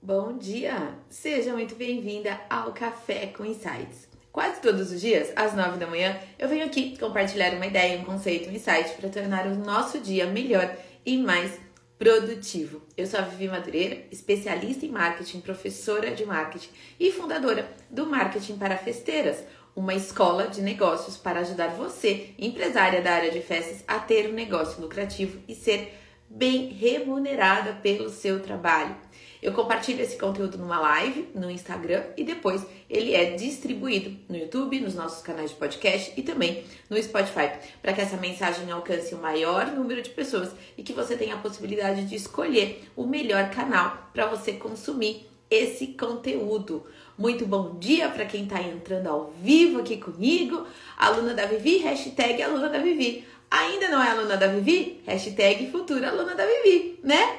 Bom 0.00 0.38
dia! 0.38 0.94
Seja 1.08 1.52
muito 1.52 1.74
bem-vinda 1.74 2.40
ao 2.48 2.72
Café 2.72 3.26
com 3.36 3.44
Insights. 3.44 4.08
Quase 4.30 4.60
todos 4.60 4.92
os 4.92 5.00
dias, 5.00 5.32
às 5.34 5.56
9 5.56 5.76
da 5.76 5.88
manhã, 5.88 6.16
eu 6.38 6.48
venho 6.48 6.64
aqui 6.64 6.96
compartilhar 6.96 7.52
uma 7.54 7.66
ideia, 7.66 7.98
um 7.98 8.04
conceito, 8.04 8.48
um 8.48 8.52
insight 8.52 8.92
para 8.92 9.08
tornar 9.08 9.48
o 9.48 9.56
nosso 9.56 9.98
dia 9.98 10.26
melhor 10.26 10.72
e 11.04 11.18
mais 11.18 11.58
produtivo. 11.98 12.80
Eu 12.96 13.08
sou 13.08 13.18
a 13.18 13.22
Vivi 13.24 13.48
Madureira, 13.48 14.04
especialista 14.12 14.86
em 14.86 14.90
marketing, 14.90 15.40
professora 15.40 16.12
de 16.12 16.24
marketing 16.24 16.70
e 16.98 17.10
fundadora 17.10 17.68
do 17.90 18.06
Marketing 18.06 18.56
para 18.56 18.78
Festeiras, 18.78 19.42
uma 19.74 19.94
escola 19.94 20.46
de 20.46 20.62
negócios 20.62 21.16
para 21.16 21.40
ajudar 21.40 21.70
você, 21.70 22.30
empresária 22.38 23.02
da 23.02 23.14
área 23.14 23.32
de 23.32 23.40
festas, 23.40 23.82
a 23.86 23.98
ter 23.98 24.30
um 24.30 24.32
negócio 24.32 24.80
lucrativo 24.80 25.40
e 25.48 25.56
ser 25.56 25.92
bem 26.30 26.68
remunerada 26.68 27.72
pelo 27.74 28.10
seu 28.10 28.40
trabalho. 28.40 28.94
Eu 29.40 29.52
compartilho 29.52 30.02
esse 30.02 30.18
conteúdo 30.18 30.58
numa 30.58 30.80
live 30.80 31.28
no 31.34 31.50
Instagram 31.50 32.02
e 32.16 32.24
depois 32.24 32.66
ele 32.90 33.14
é 33.14 33.36
distribuído 33.36 34.16
no 34.28 34.36
YouTube, 34.36 34.80
nos 34.80 34.94
nossos 34.94 35.22
canais 35.22 35.50
de 35.50 35.56
podcast 35.56 36.12
e 36.16 36.22
também 36.22 36.64
no 36.90 37.00
Spotify, 37.00 37.52
para 37.80 37.92
que 37.92 38.00
essa 38.00 38.16
mensagem 38.16 38.70
alcance 38.70 39.14
o 39.14 39.18
maior 39.18 39.66
número 39.68 40.02
de 40.02 40.10
pessoas 40.10 40.50
e 40.76 40.82
que 40.82 40.92
você 40.92 41.16
tenha 41.16 41.34
a 41.34 41.38
possibilidade 41.38 42.04
de 42.04 42.16
escolher 42.16 42.88
o 42.96 43.06
melhor 43.06 43.50
canal 43.50 44.10
para 44.12 44.26
você 44.26 44.54
consumir 44.54 45.28
esse 45.50 45.88
conteúdo. 45.88 46.84
Muito 47.16 47.46
bom 47.46 47.78
dia 47.78 48.08
para 48.08 48.26
quem 48.26 48.44
está 48.44 48.60
entrando 48.60 49.06
ao 49.06 49.30
vivo 49.40 49.80
aqui 49.80 49.96
comigo, 49.96 50.66
aluna 50.96 51.32
da 51.34 51.46
Vivi, 51.46 51.78
hashtag 51.78 52.42
aluna 52.42 52.68
da 52.68 52.78
Vivi. 52.78 53.24
Ainda 53.50 53.88
não 53.88 54.02
é 54.02 54.10
aluna 54.10 54.36
da 54.36 54.46
Vivi? 54.46 55.00
Hashtag 55.06 55.70
futura 55.70 56.10
aluna 56.10 56.34
da 56.34 56.44
Vivi, 56.44 57.00
né? 57.02 57.38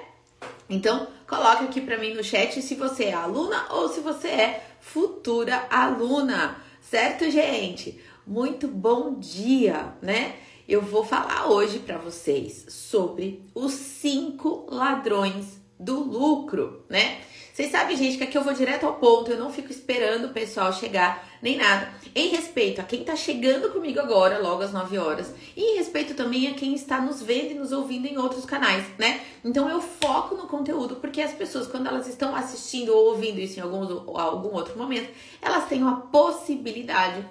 Então, 0.67 1.07
coloca 1.29 1.63
aqui 1.63 1.79
para 1.79 1.97
mim 1.97 2.15
no 2.15 2.23
chat 2.23 2.59
se 2.59 2.73
você 2.73 3.05
é 3.05 3.13
aluna 3.13 3.67
ou 3.69 3.87
se 3.87 3.99
você 3.99 4.27
é 4.29 4.63
futura 4.81 5.67
aluna, 5.69 6.57
certo, 6.81 7.29
gente? 7.29 8.01
Muito 8.25 8.67
bom 8.67 9.13
dia, 9.13 9.93
né? 10.01 10.35
Eu 10.67 10.81
vou 10.81 11.05
falar 11.05 11.47
hoje 11.47 11.79
para 11.79 11.99
vocês 11.99 12.65
sobre 12.69 13.47
os 13.53 13.73
cinco 13.73 14.65
ladrões 14.69 15.61
do 15.79 15.99
lucro, 15.99 16.83
né? 16.89 17.21
Vocês 17.59 17.71
sabem, 17.71 17.97
gente, 17.97 18.17
que 18.17 18.23
aqui 18.23 18.37
eu 18.37 18.41
vou 18.41 18.53
direto 18.53 18.85
ao 18.85 18.93
ponto, 18.93 19.29
eu 19.29 19.37
não 19.37 19.51
fico 19.51 19.69
esperando 19.69 20.27
o 20.27 20.29
pessoal 20.29 20.71
chegar 20.71 21.27
nem 21.41 21.57
nada. 21.57 21.91
Em 22.15 22.29
respeito 22.29 22.79
a 22.79 22.85
quem 22.85 23.03
tá 23.03 23.17
chegando 23.17 23.73
comigo 23.73 23.99
agora, 23.99 24.39
logo 24.39 24.63
às 24.63 24.71
9 24.71 24.97
horas, 24.97 25.33
e 25.57 25.73
em 25.73 25.77
respeito 25.77 26.13
também 26.13 26.47
a 26.47 26.53
quem 26.53 26.73
está 26.73 27.01
nos 27.01 27.21
vendo 27.21 27.51
e 27.51 27.55
nos 27.55 27.73
ouvindo 27.73 28.07
em 28.07 28.17
outros 28.17 28.45
canais, 28.45 28.85
né? 28.97 29.19
Então 29.43 29.67
eu 29.69 29.81
foco 29.81 30.35
no 30.35 30.47
conteúdo, 30.47 30.95
porque 31.01 31.21
as 31.21 31.33
pessoas, 31.33 31.67
quando 31.67 31.87
elas 31.87 32.07
estão 32.07 32.33
assistindo 32.33 32.95
ou 32.95 33.07
ouvindo 33.07 33.41
isso 33.41 33.59
em 33.59 33.61
algum, 33.61 34.17
algum 34.17 34.55
outro 34.55 34.77
momento, 34.77 35.09
elas 35.41 35.67
têm 35.67 35.81
uma 35.81 35.99
possibilidade 35.99 37.27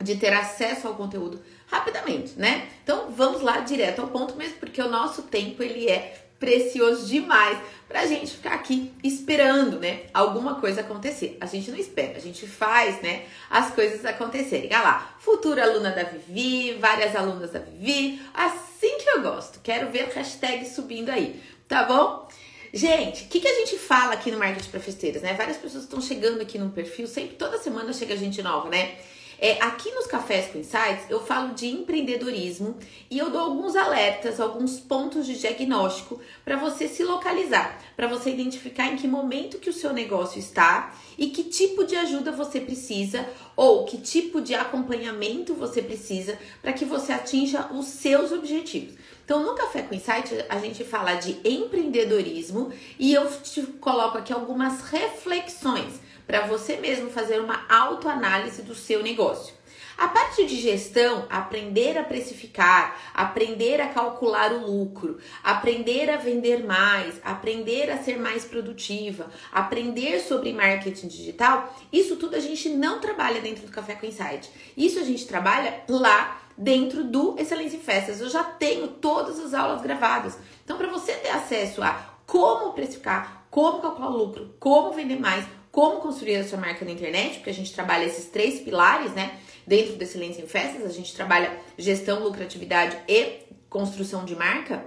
de 0.00 0.14
ter 0.14 0.34
acesso 0.34 0.86
ao 0.86 0.94
conteúdo 0.94 1.42
rapidamente, 1.66 2.38
né? 2.38 2.68
Então 2.84 3.10
vamos 3.10 3.42
lá 3.42 3.58
direto 3.58 4.02
ao 4.02 4.06
ponto 4.06 4.36
mesmo, 4.36 4.58
porque 4.60 4.80
o 4.80 4.88
nosso 4.88 5.22
tempo 5.22 5.64
ele 5.64 5.90
é 5.90 6.27
precioso 6.38 7.06
demais 7.06 7.58
pra 7.88 8.06
gente 8.06 8.32
ficar 8.32 8.54
aqui 8.54 8.92
esperando, 9.02 9.78
né, 9.78 10.02
alguma 10.12 10.56
coisa 10.56 10.82
acontecer. 10.82 11.36
A 11.40 11.46
gente 11.46 11.70
não 11.70 11.78
espera, 11.78 12.16
a 12.16 12.20
gente 12.20 12.46
faz, 12.46 13.00
né, 13.00 13.24
as 13.50 13.70
coisas 13.74 14.04
acontecerem. 14.04 14.68
Olha 14.72 14.82
lá, 14.82 15.16
futura 15.18 15.64
aluna 15.64 15.90
da 15.90 16.04
Vivi, 16.04 16.74
várias 16.74 17.16
alunas 17.16 17.50
da 17.50 17.60
Vivi, 17.60 18.20
assim 18.34 18.98
que 18.98 19.08
eu 19.08 19.22
gosto. 19.22 19.60
Quero 19.62 19.90
ver 19.90 20.10
hashtag 20.14 20.66
subindo 20.66 21.08
aí, 21.10 21.40
tá 21.66 21.84
bom? 21.84 22.28
Gente, 22.72 23.24
o 23.24 23.28
que, 23.28 23.40
que 23.40 23.48
a 23.48 23.54
gente 23.54 23.78
fala 23.78 24.12
aqui 24.12 24.30
no 24.30 24.38
Marketing 24.38 24.68
para 24.70 24.80
Festeiras, 24.80 25.22
né? 25.22 25.32
Várias 25.32 25.56
pessoas 25.56 25.84
estão 25.84 26.02
chegando 26.02 26.42
aqui 26.42 26.58
no 26.58 26.68
perfil, 26.70 27.06
sempre, 27.06 27.36
toda 27.36 27.56
semana 27.56 27.92
chega 27.94 28.14
gente 28.14 28.42
nova, 28.42 28.68
né? 28.68 28.96
É, 29.40 29.52
aqui 29.62 29.88
nos 29.92 30.08
Cafés 30.08 30.50
com 30.50 30.58
Insights 30.58 31.08
eu 31.08 31.24
falo 31.24 31.54
de 31.54 31.68
empreendedorismo 31.68 32.76
e 33.08 33.16
eu 33.18 33.30
dou 33.30 33.40
alguns 33.40 33.76
alertas, 33.76 34.40
alguns 34.40 34.80
pontos 34.80 35.26
de 35.26 35.38
diagnóstico 35.38 36.20
para 36.44 36.56
você 36.56 36.88
se 36.88 37.04
localizar, 37.04 37.78
para 37.96 38.08
você 38.08 38.30
identificar 38.30 38.86
em 38.86 38.96
que 38.96 39.06
momento 39.06 39.60
que 39.60 39.70
o 39.70 39.72
seu 39.72 39.92
negócio 39.92 40.40
está 40.40 40.92
e 41.16 41.28
que 41.28 41.44
tipo 41.44 41.84
de 41.84 41.94
ajuda 41.94 42.32
você 42.32 42.60
precisa 42.60 43.24
ou 43.54 43.84
que 43.84 43.98
tipo 43.98 44.40
de 44.40 44.56
acompanhamento 44.56 45.54
você 45.54 45.82
precisa 45.82 46.36
para 46.60 46.72
que 46.72 46.84
você 46.84 47.12
atinja 47.12 47.68
os 47.72 47.86
seus 47.86 48.32
objetivos. 48.32 48.96
Então, 49.24 49.44
no 49.44 49.54
Café 49.54 49.82
com 49.82 49.94
Insight, 49.94 50.34
a 50.48 50.58
gente 50.58 50.82
fala 50.82 51.14
de 51.14 51.38
empreendedorismo 51.44 52.72
e 52.98 53.12
eu 53.12 53.30
te 53.42 53.62
coloco 53.62 54.18
aqui 54.18 54.32
algumas 54.32 54.82
reflexões 54.90 56.07
para 56.28 56.46
você 56.46 56.76
mesmo 56.76 57.08
fazer 57.08 57.40
uma 57.40 57.64
autoanálise 57.70 58.60
do 58.60 58.74
seu 58.74 59.02
negócio. 59.02 59.54
A 59.96 60.06
parte 60.06 60.46
de 60.46 60.60
gestão, 60.60 61.26
aprender 61.28 61.98
a 61.98 62.04
precificar, 62.04 62.96
aprender 63.12 63.80
a 63.80 63.88
calcular 63.88 64.52
o 64.52 64.64
lucro, 64.64 65.18
aprender 65.42 66.08
a 66.08 66.16
vender 66.16 66.64
mais, 66.64 67.18
aprender 67.24 67.90
a 67.90 67.98
ser 67.98 68.16
mais 68.16 68.44
produtiva, 68.44 69.28
aprender 69.50 70.20
sobre 70.20 70.52
marketing 70.52 71.08
digital, 71.08 71.74
isso 71.92 72.14
tudo 72.14 72.36
a 72.36 72.40
gente 72.40 72.68
não 72.68 73.00
trabalha 73.00 73.40
dentro 73.40 73.66
do 73.66 73.72
Café 73.72 73.94
com 73.94 74.06
Insight. 74.06 74.48
Isso 74.76 75.00
a 75.00 75.04
gente 75.04 75.26
trabalha 75.26 75.82
lá 75.88 76.42
dentro 76.56 77.02
do 77.02 77.34
Excelência 77.38 77.76
em 77.76 77.80
Festas. 77.80 78.20
Eu 78.20 78.28
já 78.28 78.44
tenho 78.44 78.86
todas 78.86 79.40
as 79.40 79.54
aulas 79.54 79.80
gravadas. 79.80 80.38
Então, 80.62 80.76
para 80.76 80.88
você 80.88 81.14
ter 81.14 81.30
acesso 81.30 81.82
a 81.82 82.18
como 82.24 82.72
precificar, 82.74 83.46
como 83.50 83.80
calcular 83.80 84.10
o 84.10 84.16
lucro, 84.16 84.54
como 84.60 84.92
vender 84.92 85.18
mais, 85.18 85.44
como 85.78 86.00
construir 86.00 86.34
a 86.34 86.44
sua 86.44 86.58
marca 86.58 86.84
na 86.84 86.90
internet, 86.90 87.36
porque 87.36 87.50
a 87.50 87.54
gente 87.54 87.72
trabalha 87.72 88.04
esses 88.04 88.24
três 88.24 88.58
pilares, 88.58 89.12
né? 89.12 89.38
Dentro 89.64 89.94
do 89.94 90.02
Excelência 90.02 90.42
em 90.42 90.46
Festas, 90.48 90.84
a 90.84 90.92
gente 90.92 91.14
trabalha 91.14 91.56
gestão, 91.78 92.24
lucratividade 92.24 92.98
e 93.06 93.44
construção 93.70 94.24
de 94.24 94.34
marca. 94.34 94.84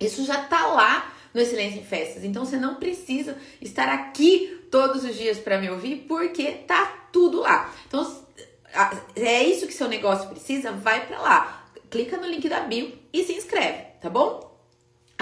Isso 0.00 0.24
já 0.24 0.42
tá 0.44 0.68
lá 0.68 1.12
no 1.34 1.42
Excelência 1.42 1.78
em 1.78 1.84
Festas. 1.84 2.24
Então 2.24 2.42
você 2.42 2.56
não 2.56 2.76
precisa 2.76 3.36
estar 3.60 3.90
aqui 3.90 4.66
todos 4.70 5.04
os 5.04 5.14
dias 5.14 5.36
para 5.36 5.60
me 5.60 5.68
ouvir, 5.68 6.06
porque 6.08 6.52
tá 6.52 6.86
tudo 7.12 7.40
lá. 7.40 7.70
Então 7.86 8.24
é 9.14 9.44
isso 9.44 9.66
que 9.66 9.74
seu 9.74 9.88
negócio 9.88 10.30
precisa, 10.30 10.72
vai 10.72 11.06
para 11.06 11.20
lá. 11.20 11.66
Clica 11.90 12.16
no 12.16 12.26
link 12.26 12.48
da 12.48 12.60
bio 12.60 12.98
e 13.12 13.24
se 13.24 13.34
inscreve, 13.34 13.82
tá 14.00 14.08
bom? 14.08 14.53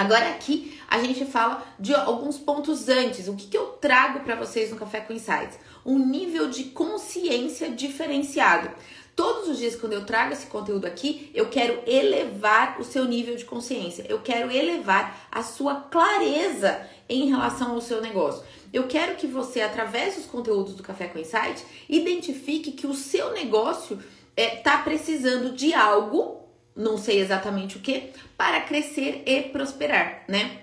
Agora 0.03 0.31
aqui 0.31 0.77
a 0.89 0.99
gente 0.99 1.25
fala 1.25 1.65
de 1.79 1.95
alguns 1.95 2.37
pontos 2.37 2.89
antes. 2.89 3.29
O 3.29 3.37
que, 3.37 3.47
que 3.47 3.57
eu 3.57 3.67
trago 3.81 4.19
para 4.25 4.35
vocês 4.35 4.69
no 4.73 4.77
Café 4.77 5.01
com 5.01 5.13
Insights? 5.13 5.57
Um 5.87 5.97
nível 5.97 6.51
de 6.51 6.65
consciência 6.65 7.71
diferenciado. 7.71 8.69
Todos 9.15 9.49
os 9.49 9.59
dias, 9.59 9.77
quando 9.77 9.93
eu 9.93 10.05
trago 10.05 10.33
esse 10.33 10.47
conteúdo 10.47 10.87
aqui, 10.87 11.31
eu 11.33 11.49
quero 11.49 11.85
elevar 11.87 12.81
o 12.81 12.85
seu 12.85 13.05
nível 13.05 13.37
de 13.37 13.45
consciência. 13.45 14.05
Eu 14.09 14.19
quero 14.19 14.51
elevar 14.51 15.29
a 15.31 15.45
sua 15.45 15.77
clareza 15.77 16.85
em 17.09 17.29
relação 17.31 17.71
ao 17.71 17.81
seu 17.81 18.01
negócio. 18.01 18.43
Eu 18.73 18.89
quero 18.89 19.15
que 19.15 19.29
você, 19.29 19.61
através 19.61 20.17
dos 20.17 20.27
conteúdos 20.27 20.75
do 20.75 20.83
Café 20.83 21.07
com 21.07 21.21
Insight, 21.21 21.65
identifique 21.89 22.73
que 22.73 22.89
o 22.89 22.95
seu 22.95 23.33
negócio 23.33 24.03
está 24.37 24.81
é, 24.81 24.83
precisando 24.83 25.53
de 25.53 25.73
algo 25.73 26.42
não 26.75 26.97
sei 26.97 27.21
exatamente 27.21 27.77
o 27.77 27.81
que, 27.81 28.11
para 28.37 28.61
crescer 28.61 29.23
e 29.27 29.43
prosperar, 29.43 30.25
né? 30.29 30.63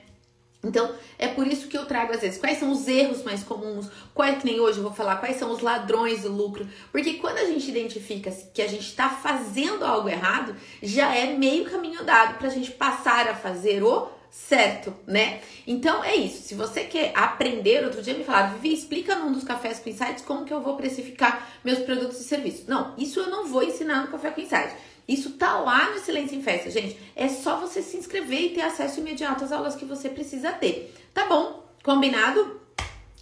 Então, 0.62 0.94
é 1.18 1.30
por 1.30 1.48
isso 1.48 1.70
que 1.70 1.78
eu 1.78 1.86
trago 1.86 2.12
às 2.12 2.20
vezes 2.20 2.38
quais 2.38 2.58
são 2.58 2.72
os 2.72 2.86
erros 2.86 3.24
mais 3.24 3.44
comuns, 3.44 3.90
quais 4.14 4.40
que 4.40 4.46
nem 4.46 4.60
hoje 4.60 4.80
eu 4.80 4.84
vou 4.84 4.92
falar, 4.92 5.16
quais 5.16 5.38
são 5.38 5.52
os 5.52 5.62
ladrões 5.62 6.24
do 6.24 6.32
lucro, 6.32 6.68
porque 6.92 7.14
quando 7.14 7.38
a 7.38 7.46
gente 7.46 7.70
identifica 7.70 8.30
que 8.54 8.62
a 8.62 8.68
gente 8.68 8.88
está 8.88 9.10
fazendo 9.10 9.86
algo 9.86 10.10
errado, 10.10 10.54
já 10.84 11.16
é 11.16 11.28
meio 11.38 11.70
caminho 11.70 12.04
dado 12.04 12.38
para 12.38 12.48
a 12.48 12.52
gente 12.52 12.72
passar 12.72 13.30
a 13.30 13.36
fazer 13.36 13.84
o 13.84 14.10
certo, 14.30 14.94
né? 15.08 15.42
Então 15.66 16.04
é 16.04 16.16
isso. 16.16 16.44
Se 16.44 16.56
você 16.56 16.84
quer 16.84 17.14
aprender, 17.16 17.84
outro 17.84 18.02
dia 18.02 18.14
me 18.14 18.24
falaram, 18.24 18.58
Vivi, 18.58 18.74
explica 18.74 19.16
num 19.16 19.32
dos 19.32 19.44
cafés 19.44 19.80
com 19.80 19.90
insights 19.90 20.24
como 20.24 20.46
que 20.46 20.54
eu 20.54 20.62
vou 20.62 20.76
precificar 20.76 21.50
meus 21.64 21.80
produtos 21.80 22.20
e 22.20 22.24
serviços. 22.26 22.68
Não, 22.68 22.94
isso 22.98 23.20
eu 23.20 23.30
não 23.30 23.48
vou 23.48 23.64
ensinar 23.64 24.02
no 24.02 24.12
café 24.12 24.30
com 24.30 24.42
insights. 24.42 24.76
Isso 25.10 25.32
tá 25.32 25.58
lá 25.60 25.90
no 25.90 25.96
Excelência 25.96 26.36
em 26.36 26.44
Festa, 26.44 26.70
gente. 26.70 26.96
É 27.16 27.28
só 27.28 27.60
você 27.60 27.82
se 27.82 27.98
inscrever 27.98 28.42
e 28.42 28.50
ter 28.50 28.62
acesso 28.62 29.00
imediato 29.00 29.44
às 29.44 29.52
aulas 29.52 29.76
que 29.76 29.84
você 29.84 30.08
precisa 30.08 30.52
ter. 30.52 30.96
Tá 31.16 31.26
bom? 31.26 31.68
Combinado? 31.84 32.62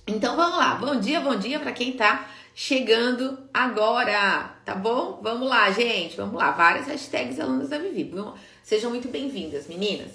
Então 0.06 0.36
vamos 0.36 0.58
lá. 0.58 0.76
Bom 0.76 1.00
dia, 1.00 1.22
bom 1.22 1.38
dia 1.38 1.62
para 1.62 1.72
quem 1.72 1.94
tá 1.94 2.30
chegando 2.54 3.40
agora, 3.54 4.54
tá 4.66 4.76
bom? 4.76 5.22
Vamos 5.24 5.48
lá, 5.48 5.72
gente. 5.72 6.18
Vamos 6.18 6.36
lá. 6.36 6.52
Várias 6.52 6.88
hashtags 6.88 7.40
alunos 7.40 7.70
da 7.70 7.78
Vivi. 7.78 8.14
Sejam 8.62 8.90
muito 8.90 9.08
bem-vindas, 9.08 9.68
meninas. 9.68 10.12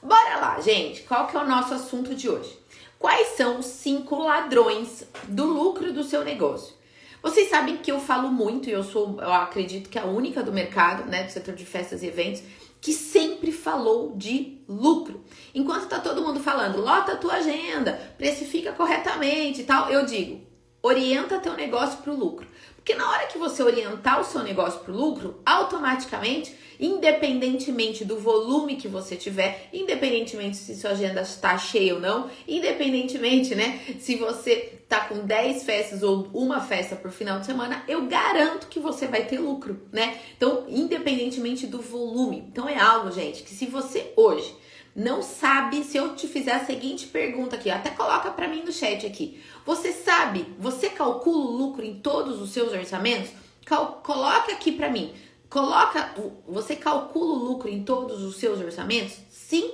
Bora 0.00 0.36
lá, 0.36 0.60
gente. 0.60 1.02
Qual 1.02 1.26
que 1.26 1.36
é 1.36 1.40
o 1.40 1.48
nosso 1.48 1.74
assunto 1.74 2.14
de 2.14 2.28
hoje? 2.28 2.56
Quais 2.96 3.36
são 3.36 3.58
os 3.58 3.66
cinco 3.66 4.22
ladrões 4.22 5.04
do 5.24 5.46
lucro 5.46 5.92
do 5.92 6.04
seu 6.04 6.24
negócio? 6.24 6.77
Vocês 7.22 7.48
sabem 7.48 7.76
que 7.78 7.90
eu 7.90 8.00
falo 8.00 8.30
muito, 8.30 8.68
e 8.68 8.72
eu 8.72 8.82
sou, 8.82 9.20
eu 9.20 9.32
acredito 9.32 9.88
que 9.88 9.98
a 9.98 10.04
única 10.04 10.42
do 10.42 10.52
mercado, 10.52 11.08
né, 11.08 11.24
do 11.24 11.32
setor 11.32 11.54
de 11.54 11.64
festas 11.64 12.02
e 12.02 12.06
eventos, 12.06 12.42
que 12.80 12.92
sempre 12.92 13.50
falou 13.50 14.14
de 14.16 14.58
lucro. 14.68 15.24
Enquanto 15.54 15.88
tá 15.88 15.98
todo 15.98 16.22
mundo 16.22 16.40
falando, 16.40 16.80
lota 16.80 17.12
a 17.12 17.16
tua 17.16 17.34
agenda, 17.34 17.92
precifica 18.16 18.72
corretamente 18.72 19.62
e 19.62 19.64
tal, 19.64 19.90
eu 19.90 20.06
digo, 20.06 20.40
orienta 20.82 21.38
teu 21.38 21.54
negócio 21.54 21.98
para 21.98 22.12
o 22.12 22.16
lucro. 22.16 22.46
Porque 22.76 22.94
na 22.94 23.10
hora 23.10 23.26
que 23.26 23.36
você 23.36 23.62
orientar 23.62 24.20
o 24.20 24.24
seu 24.24 24.42
negócio 24.42 24.80
para 24.80 24.92
o 24.92 24.96
lucro, 24.96 25.40
automaticamente, 25.44 26.54
independentemente 26.80 28.04
do 28.04 28.18
volume 28.18 28.76
que 28.76 28.88
você 28.88 29.14
tiver, 29.14 29.68
independentemente 29.72 30.56
se 30.56 30.74
sua 30.74 30.90
agenda 30.90 31.20
está 31.20 31.58
cheia 31.58 31.94
ou 31.94 32.00
não, 32.00 32.30
independentemente, 32.46 33.54
né, 33.54 33.80
se 33.98 34.16
você 34.16 34.78
tá 34.88 35.00
com 35.00 35.18
10 35.26 35.64
festas 35.64 36.02
ou 36.02 36.28
uma 36.32 36.62
festa 36.62 36.96
por 36.96 37.10
final 37.10 37.40
de 37.40 37.46
semana, 37.46 37.84
eu 37.86 38.06
garanto 38.06 38.68
que 38.68 38.80
você 38.80 39.06
vai 39.06 39.26
ter 39.26 39.38
lucro, 39.38 39.82
né? 39.92 40.18
Então, 40.34 40.64
independentemente 40.66 41.66
do 41.66 41.82
volume. 41.82 42.38
Então 42.50 42.66
é 42.66 42.78
algo, 42.78 43.10
gente, 43.10 43.42
que 43.42 43.50
se 43.50 43.66
você 43.66 44.12
hoje 44.16 44.56
não 44.98 45.22
sabe, 45.22 45.84
se 45.84 45.96
eu 45.96 46.16
te 46.16 46.26
fizer 46.26 46.50
a 46.50 46.66
seguinte 46.66 47.06
pergunta 47.06 47.54
aqui, 47.54 47.70
até 47.70 47.88
coloca 47.90 48.32
para 48.32 48.48
mim 48.48 48.64
no 48.64 48.72
chat 48.72 49.06
aqui. 49.06 49.40
Você 49.64 49.92
sabe, 49.92 50.44
você 50.58 50.90
calcula 50.90 51.52
o 51.52 51.56
lucro 51.56 51.84
em 51.84 52.00
todos 52.00 52.42
os 52.42 52.50
seus 52.50 52.72
orçamentos? 52.72 53.30
Cal 53.64 54.00
coloca 54.02 54.50
aqui 54.50 54.72
para 54.72 54.90
mim. 54.90 55.14
Coloca, 55.48 56.12
você 56.48 56.74
calcula 56.74 57.34
o 57.34 57.44
lucro 57.44 57.68
em 57.68 57.84
todos 57.84 58.24
os 58.24 58.38
seus 58.38 58.58
orçamentos? 58.58 59.16
Sim 59.30 59.70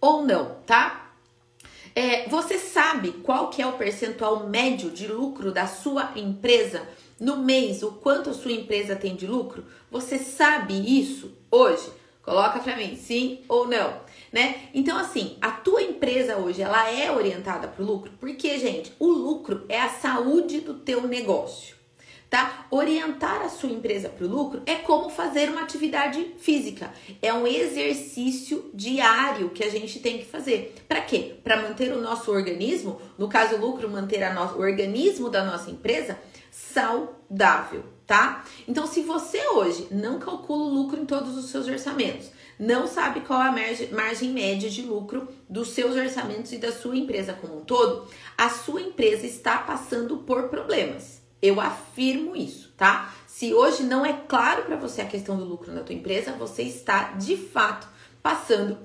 ou 0.00 0.26
não, 0.26 0.56
tá? 0.66 1.12
É, 1.94 2.28
você 2.28 2.58
sabe 2.58 3.12
qual 3.22 3.50
que 3.50 3.62
é 3.62 3.66
o 3.68 3.78
percentual 3.78 4.48
médio 4.48 4.90
de 4.90 5.06
lucro 5.06 5.52
da 5.52 5.68
sua 5.68 6.10
empresa 6.16 6.82
no 7.20 7.36
mês? 7.36 7.84
O 7.84 7.92
quanto 7.92 8.30
a 8.30 8.34
sua 8.34 8.50
empresa 8.50 8.96
tem 8.96 9.14
de 9.14 9.28
lucro? 9.28 9.64
Você 9.88 10.18
sabe 10.18 10.74
isso 11.00 11.30
hoje? 11.48 11.88
Coloca 12.24 12.58
para 12.58 12.76
mim, 12.76 12.96
sim 12.96 13.40
ou 13.46 13.68
não, 13.68 14.00
né? 14.34 14.62
Então 14.74 14.98
assim, 14.98 15.36
a 15.40 15.52
tua 15.52 15.80
empresa 15.80 16.36
hoje 16.36 16.60
ela 16.60 16.90
é 16.90 17.08
orientada 17.08 17.68
para 17.68 17.80
o 17.80 17.86
lucro, 17.86 18.10
porque 18.18 18.58
gente, 18.58 18.92
o 18.98 19.06
lucro 19.06 19.64
é 19.68 19.80
a 19.80 19.88
saúde 19.88 20.60
do 20.60 20.74
teu 20.74 21.06
negócio, 21.06 21.76
tá? 22.28 22.66
Orientar 22.68 23.42
a 23.42 23.48
sua 23.48 23.70
empresa 23.70 24.08
para 24.08 24.26
o 24.26 24.28
lucro 24.28 24.60
é 24.66 24.74
como 24.74 25.08
fazer 25.08 25.50
uma 25.50 25.62
atividade 25.62 26.34
física, 26.36 26.92
é 27.22 27.32
um 27.32 27.46
exercício 27.46 28.68
diário 28.74 29.50
que 29.50 29.62
a 29.62 29.70
gente 29.70 30.00
tem 30.00 30.18
que 30.18 30.24
fazer. 30.24 30.74
Para 30.88 31.00
quê? 31.00 31.36
Para 31.44 31.62
manter 31.62 31.92
o 31.92 32.00
nosso 32.00 32.32
organismo, 32.32 33.00
no 33.16 33.28
caso 33.28 33.54
o 33.54 33.60
lucro, 33.60 33.88
manter 33.88 34.24
a 34.24 34.34
no... 34.34 34.58
o 34.58 34.62
organismo 34.62 35.30
da 35.30 35.44
nossa 35.44 35.70
empresa 35.70 36.18
saudável 36.50 37.94
tá? 38.06 38.44
Então, 38.68 38.86
se 38.86 39.02
você 39.02 39.40
hoje 39.48 39.88
não 39.90 40.18
calcula 40.18 40.64
o 40.64 40.74
lucro 40.74 41.00
em 41.00 41.06
todos 41.06 41.36
os 41.36 41.46
seus 41.46 41.66
orçamentos, 41.66 42.30
não 42.58 42.86
sabe 42.86 43.20
qual 43.20 43.42
é 43.42 43.48
a 43.48 43.52
margem, 43.52 43.88
margem 43.90 44.30
média 44.30 44.70
de 44.70 44.82
lucro 44.82 45.28
dos 45.48 45.68
seus 45.68 45.96
orçamentos 45.96 46.52
e 46.52 46.58
da 46.58 46.72
sua 46.72 46.96
empresa 46.96 47.32
como 47.32 47.58
um 47.58 47.64
todo, 47.64 48.08
a 48.36 48.48
sua 48.48 48.80
empresa 48.80 49.26
está 49.26 49.58
passando 49.58 50.18
por 50.18 50.48
problemas. 50.48 51.22
Eu 51.42 51.60
afirmo 51.60 52.34
isso, 52.34 52.72
tá? 52.76 53.14
Se 53.26 53.52
hoje 53.52 53.82
não 53.82 54.06
é 54.06 54.12
claro 54.28 54.62
para 54.62 54.76
você 54.76 55.02
a 55.02 55.06
questão 55.06 55.36
do 55.36 55.44
lucro 55.44 55.72
na 55.72 55.82
tua 55.82 55.94
empresa, 55.94 56.32
você 56.32 56.62
está 56.62 57.12
de 57.12 57.36
fato 57.36 57.86
passando 58.22 58.78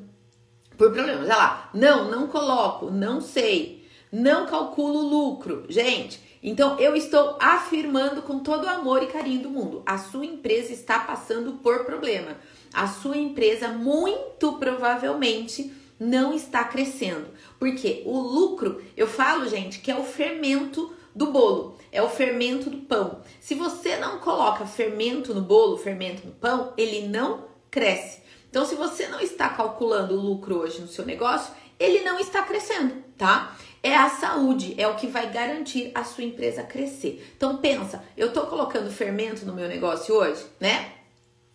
por 0.78 0.92
problemas. 0.92 1.26
Olha 1.26 1.38
lá, 1.38 1.70
não, 1.74 2.10
não 2.10 2.28
coloco, 2.28 2.90
não 2.90 3.22
sei, 3.22 3.88
não 4.12 4.46
calculo 4.46 5.02
lucro. 5.02 5.66
Gente, 5.70 6.20
então 6.42 6.80
eu 6.80 6.96
estou 6.96 7.38
afirmando 7.40 8.22
com 8.22 8.40
todo 8.40 8.64
o 8.66 8.70
amor 8.70 9.04
e 9.04 9.08
carinho 9.08 9.44
do 9.44 9.50
mundo: 9.50 9.84
a 9.86 9.98
sua 9.98 10.26
empresa 10.26 10.72
está 10.74 11.00
passando 11.00 11.54
por 11.54 11.86
problema. 11.86 12.38
A 12.74 12.88
sua 12.88 13.18
empresa 13.18 13.70
muito 13.70 14.54
provavelmente 14.54 15.74
não 16.00 16.34
está 16.34 16.64
crescendo. 16.64 17.28
Porque 17.58 18.04
o 18.06 18.18
lucro, 18.18 18.82
eu 18.96 19.08
falo, 19.08 19.48
gente, 19.48 19.80
que 19.80 19.92
é 19.92 19.98
o 19.98 20.04
fermento 20.04 20.94
do 21.14 21.32
bolo, 21.32 21.78
é 21.92 22.02
o 22.02 22.10
fermento 22.10 22.70
do 22.70 22.78
pão. 22.78 23.22
Se 23.40 23.56
você 23.56 23.98
não 23.98 24.20
coloca 24.20 24.66
fermento 24.66 25.34
no 25.34 25.42
bolo, 25.42 25.78
fermento 25.78 26.26
no 26.26 26.32
pão, 26.34 26.74
ele 26.78 27.08
não 27.08 27.46
cresce. 27.70 28.20
Então, 28.50 28.66
se 28.66 28.76
você 28.76 29.08
não 29.08 29.20
está 29.20 29.50
calculando 29.50 30.16
o 30.16 30.22
lucro 30.22 30.58
hoje 30.58 30.82
no 30.82 30.88
seu 30.88 31.06
negócio, 31.06 31.54
ele 31.80 32.02
não 32.02 32.20
está 32.20 32.44
crescendo, 32.44 32.96
tá? 33.18 33.56
É 33.82 33.96
a 33.96 34.10
saúde, 34.10 34.76
é 34.78 34.88
o 34.88 34.96
que 34.96 35.08
vai 35.08 35.32
garantir 35.32 35.92
a 35.96 36.04
sua 36.04 36.26
empresa 36.26 36.64
crescer. 36.64 37.34
Então 37.38 37.58
pensa, 37.58 38.04
eu 38.18 38.34
tô 38.34 38.42
colocando 38.48 38.92
fermento 38.92 39.46
no 39.46 39.54
meu 39.54 39.70
negócio 39.70 40.14
hoje, 40.14 40.46
né? 40.60 40.92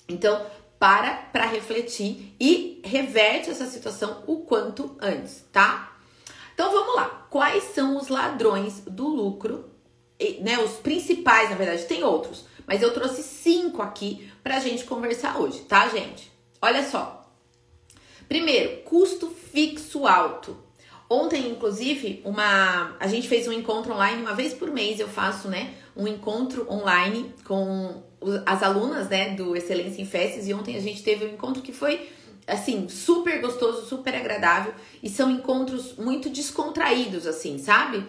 Então 0.08 0.44
para 0.78 1.12
para 1.32 1.44
refletir 1.44 2.34
e 2.40 2.80
reverte 2.82 3.50
essa 3.50 3.66
situação 3.66 4.24
o 4.26 4.38
quanto 4.38 4.96
antes, 5.00 5.44
tá? 5.52 5.92
Então 6.54 6.72
vamos 6.72 6.96
lá. 6.96 7.26
Quais 7.28 7.64
são 7.74 7.98
os 7.98 8.08
ladrões 8.08 8.80
do 8.80 9.06
lucro? 9.06 9.70
Né, 10.40 10.58
os 10.58 10.76
principais, 10.76 11.50
na 11.50 11.56
verdade, 11.56 11.84
tem 11.84 12.04
outros, 12.04 12.46
mas 12.66 12.80
eu 12.80 12.94
trouxe 12.94 13.22
cinco 13.22 13.82
aqui 13.82 14.30
pra 14.42 14.60
gente 14.60 14.84
conversar 14.84 15.38
hoje, 15.38 15.60
tá, 15.60 15.88
gente? 15.88 16.33
Olha 16.64 16.82
só. 16.82 17.30
Primeiro, 18.26 18.78
custo 18.84 19.28
fixo 19.28 20.06
alto. 20.06 20.56
Ontem, 21.10 21.50
inclusive, 21.50 22.22
uma 22.24 22.96
a 22.98 23.06
gente 23.06 23.28
fez 23.28 23.46
um 23.46 23.52
encontro 23.52 23.92
online, 23.92 24.22
uma 24.22 24.32
vez 24.32 24.54
por 24.54 24.70
mês 24.70 24.98
eu 24.98 25.06
faço, 25.06 25.46
né, 25.46 25.74
um 25.94 26.08
encontro 26.08 26.66
online 26.72 27.34
com 27.44 28.02
as 28.46 28.62
alunas, 28.62 29.10
né, 29.10 29.34
do 29.34 29.54
Excelência 29.54 30.00
em 30.00 30.06
Festas, 30.06 30.48
e 30.48 30.54
ontem 30.54 30.74
a 30.74 30.80
gente 30.80 31.02
teve 31.02 31.26
um 31.26 31.34
encontro 31.34 31.60
que 31.60 31.70
foi 31.70 32.08
assim, 32.46 32.88
super 32.88 33.42
gostoso, 33.42 33.86
super 33.86 34.14
agradável, 34.14 34.72
e 35.02 35.10
são 35.10 35.30
encontros 35.30 35.96
muito 35.98 36.30
descontraídos 36.30 37.26
assim, 37.26 37.58
sabe? 37.58 38.02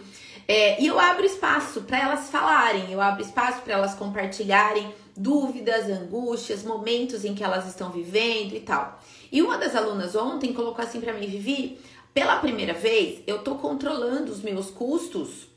É, 0.47 0.81
e 0.81 0.87
eu 0.87 0.99
abro 0.99 1.25
espaço 1.25 1.81
para 1.81 1.99
elas 1.99 2.29
falarem, 2.29 2.91
eu 2.91 3.01
abro 3.01 3.21
espaço 3.21 3.61
para 3.61 3.73
elas 3.73 3.95
compartilharem 3.95 4.93
dúvidas, 5.17 5.89
angústias, 5.89 6.63
momentos 6.63 7.25
em 7.25 7.33
que 7.33 7.43
elas 7.43 7.67
estão 7.67 7.89
vivendo 7.89 8.53
e 8.53 8.59
tal. 8.59 9.01
E 9.31 9.41
uma 9.41 9.57
das 9.57 9.75
alunas 9.75 10.15
ontem 10.15 10.53
colocou 10.53 10.83
assim 10.85 11.01
para 11.01 11.13
mim, 11.13 11.25
Vivi, 11.25 11.79
pela 12.13 12.37
primeira 12.37 12.73
vez, 12.73 13.21
eu 13.25 13.39
tô 13.39 13.55
controlando 13.55 14.31
os 14.31 14.41
meus 14.41 14.69
custos 14.69 15.47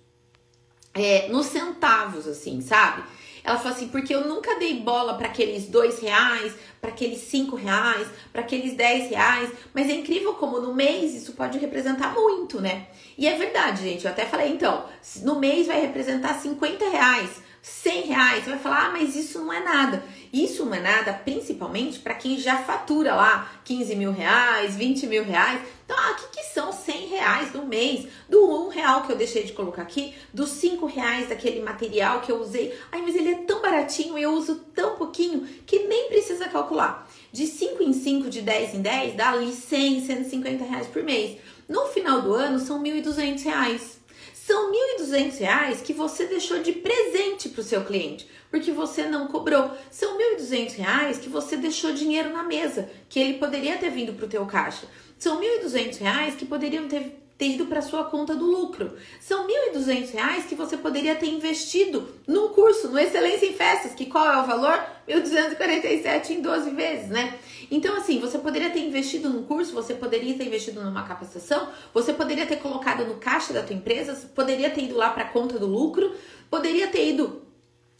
é, 0.94 1.28
nos 1.28 1.46
centavos, 1.46 2.26
assim, 2.26 2.60
sabe? 2.60 3.04
Ela 3.44 3.58
falou 3.58 3.72
assim, 3.72 3.88
porque 3.88 4.14
eu 4.14 4.26
nunca 4.26 4.58
dei 4.58 4.80
bola 4.80 5.14
para 5.14 5.28
aqueles 5.28 5.66
dois 5.66 6.00
reais, 6.00 6.54
para 6.80 6.90
aqueles 6.90 7.20
cinco 7.20 7.56
reais, 7.56 8.08
para 8.32 8.42
aqueles 8.42 8.74
dez 8.74 9.10
reais, 9.10 9.50
mas 9.74 9.88
é 9.88 9.92
incrível 9.92 10.34
como 10.34 10.60
no 10.60 10.74
mês 10.74 11.14
isso 11.14 11.32
pode 11.32 11.58
representar 11.58 12.14
muito, 12.14 12.60
né? 12.60 12.86
E 13.16 13.26
é 13.26 13.36
verdade, 13.36 13.82
gente. 13.82 14.04
Eu 14.04 14.10
até 14.10 14.24
falei, 14.24 14.48
então, 14.50 14.84
no 15.22 15.38
mês 15.38 15.66
vai 15.66 15.80
representar 15.80 16.34
50 16.34 16.88
reais. 16.88 17.48
100 17.60 18.02
reais, 18.06 18.44
você 18.44 18.50
vai 18.50 18.58
falar, 18.58 18.86
ah, 18.86 18.90
mas 18.90 19.16
isso 19.16 19.40
não 19.40 19.52
é 19.52 19.60
nada. 19.60 20.02
Isso 20.32 20.64
não 20.64 20.74
é 20.74 20.80
nada, 20.80 21.12
principalmente 21.12 21.98
para 21.98 22.14
quem 22.14 22.38
já 22.38 22.58
fatura 22.58 23.14
lá 23.14 23.50
15 23.64 23.96
mil 23.96 24.12
reais, 24.12 24.76
20 24.76 25.06
mil 25.06 25.24
reais. 25.24 25.60
Então, 25.88 25.96
ah, 25.98 26.10
o 26.10 26.16
que, 26.16 26.36
que 26.36 26.44
são 26.44 26.70
100 26.70 27.06
reais 27.06 27.54
no 27.54 27.64
mês? 27.64 28.06
Do 28.28 28.44
um 28.46 28.68
real 28.68 29.04
que 29.04 29.12
eu 29.12 29.16
deixei 29.16 29.44
de 29.44 29.54
colocar 29.54 29.80
aqui, 29.80 30.14
dos 30.34 30.50
5 30.50 30.84
reais 30.84 31.30
daquele 31.30 31.62
material 31.62 32.20
que 32.20 32.30
eu 32.30 32.38
usei. 32.38 32.78
Ai, 32.92 33.00
mas 33.00 33.16
ele 33.16 33.30
é 33.30 33.34
tão 33.36 33.62
baratinho, 33.62 34.18
eu 34.18 34.32
uso 34.32 34.56
tão 34.74 34.96
pouquinho 34.96 35.48
que 35.64 35.84
nem 35.84 36.10
precisa 36.10 36.46
calcular. 36.46 37.10
De 37.32 37.46
5 37.46 37.82
em 37.82 37.94
5, 37.94 38.28
de 38.28 38.42
10 38.42 38.74
em 38.74 38.82
10, 38.82 39.16
dá 39.16 39.30
ali 39.30 39.50
100, 39.50 40.04
150 40.04 40.64
reais 40.64 40.86
por 40.88 41.02
mês. 41.02 41.38
No 41.66 41.86
final 41.86 42.20
do 42.20 42.34
ano, 42.34 42.58
são 42.58 42.82
1.200 42.82 43.42
reais. 43.44 43.98
São 44.34 44.70
R$ 44.70 44.78
1.200 45.00 45.82
que 45.82 45.94
você 45.94 46.26
deixou 46.26 46.62
de 46.62 46.72
presente 46.72 47.48
para 47.48 47.60
o 47.60 47.64
seu 47.64 47.84
cliente, 47.84 48.26
porque 48.50 48.72
você 48.72 49.06
não 49.06 49.26
cobrou. 49.26 49.70
São 49.90 50.16
R$ 50.16 50.36
1.200 50.36 51.18
que 51.18 51.28
você 51.28 51.56
deixou 51.56 51.92
dinheiro 51.92 52.30
na 52.30 52.42
mesa, 52.42 52.90
que 53.08 53.18
ele 53.18 53.38
poderia 53.38 53.76
ter 53.78 53.90
vindo 53.90 54.14
para 54.14 54.26
o 54.26 54.28
teu 54.28 54.44
caixa. 54.46 54.86
São 55.18 55.40
R$ 55.40 55.60
1.200 55.64 56.36
que 56.36 56.46
poderiam 56.46 56.86
ter 56.88 57.18
ter 57.38 57.50
ido 57.50 57.66
para 57.66 57.80
sua 57.80 58.04
conta 58.04 58.34
do 58.34 58.44
lucro. 58.44 58.94
São 59.20 59.46
R$ 59.46 59.72
1.200 59.72 60.48
que 60.48 60.56
você 60.56 60.76
poderia 60.76 61.14
ter 61.14 61.28
investido 61.28 62.08
num 62.26 62.48
curso, 62.48 62.88
no 62.88 62.98
Excelência 62.98 63.46
em 63.46 63.54
Festas, 63.54 63.94
que 63.94 64.06
qual 64.06 64.26
é 64.26 64.42
o 64.42 64.44
valor? 64.44 64.84
R$ 65.06 65.20
1.247 65.20 66.30
em 66.30 66.42
12 66.42 66.70
vezes, 66.70 67.08
né? 67.08 67.38
Então, 67.70 67.96
assim, 67.96 68.18
você 68.18 68.38
poderia 68.38 68.70
ter 68.70 68.80
investido 68.80 69.28
num 69.28 69.44
curso, 69.44 69.72
você 69.72 69.94
poderia 69.94 70.34
ter 70.36 70.46
investido 70.46 70.82
numa 70.82 71.06
capacitação, 71.06 71.68
você 71.94 72.12
poderia 72.12 72.44
ter 72.44 72.56
colocado 72.56 73.04
no 73.04 73.14
caixa 73.14 73.52
da 73.52 73.62
tua 73.62 73.76
empresa, 73.76 74.14
poderia 74.34 74.70
ter 74.70 74.82
ido 74.82 74.96
lá 74.96 75.10
para 75.10 75.22
a 75.22 75.28
conta 75.28 75.58
do 75.60 75.66
lucro, 75.66 76.12
poderia 76.50 76.88
ter 76.88 77.10
ido, 77.10 77.42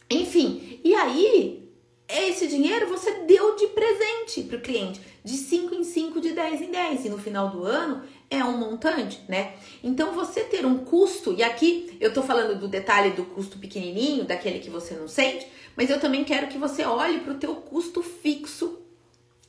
enfim. 0.09 0.81
E 0.83 0.93
aí, 0.95 1.69
esse 2.09 2.47
dinheiro 2.47 2.87
você 2.87 3.19
deu 3.19 3.55
de 3.55 3.67
presente 3.67 4.41
para 4.43 4.57
o 4.57 4.61
cliente, 4.61 4.99
de 5.29 5.37
5 5.37 5.75
em 5.75 5.83
5, 5.83 6.19
de 6.19 6.31
10 6.31 6.61
em 6.63 6.71
10, 6.71 7.05
e 7.05 7.09
no 7.09 7.19
final 7.19 7.49
do 7.49 7.63
ano 7.63 8.01
é 8.31 8.43
um 8.43 8.57
montante, 8.57 9.21
né? 9.27 9.53
Então 9.83 10.11
você 10.11 10.41
ter 10.41 10.65
um 10.65 10.79
custo, 10.79 11.33
e 11.33 11.43
aqui 11.43 11.95
eu 12.01 12.11
tô 12.11 12.23
falando 12.23 12.59
do 12.59 12.67
detalhe 12.67 13.11
do 13.11 13.23
custo 13.23 13.59
pequenininho, 13.59 14.25
daquele 14.25 14.57
que 14.57 14.71
você 14.71 14.95
não 14.95 15.07
sente, 15.07 15.45
mas 15.77 15.91
eu 15.91 15.99
também 15.99 16.23
quero 16.23 16.47
que 16.47 16.57
você 16.57 16.83
olhe 16.83 17.19
para 17.19 17.33
o 17.33 17.37
teu 17.37 17.55
custo 17.57 18.01
fixo 18.01 18.79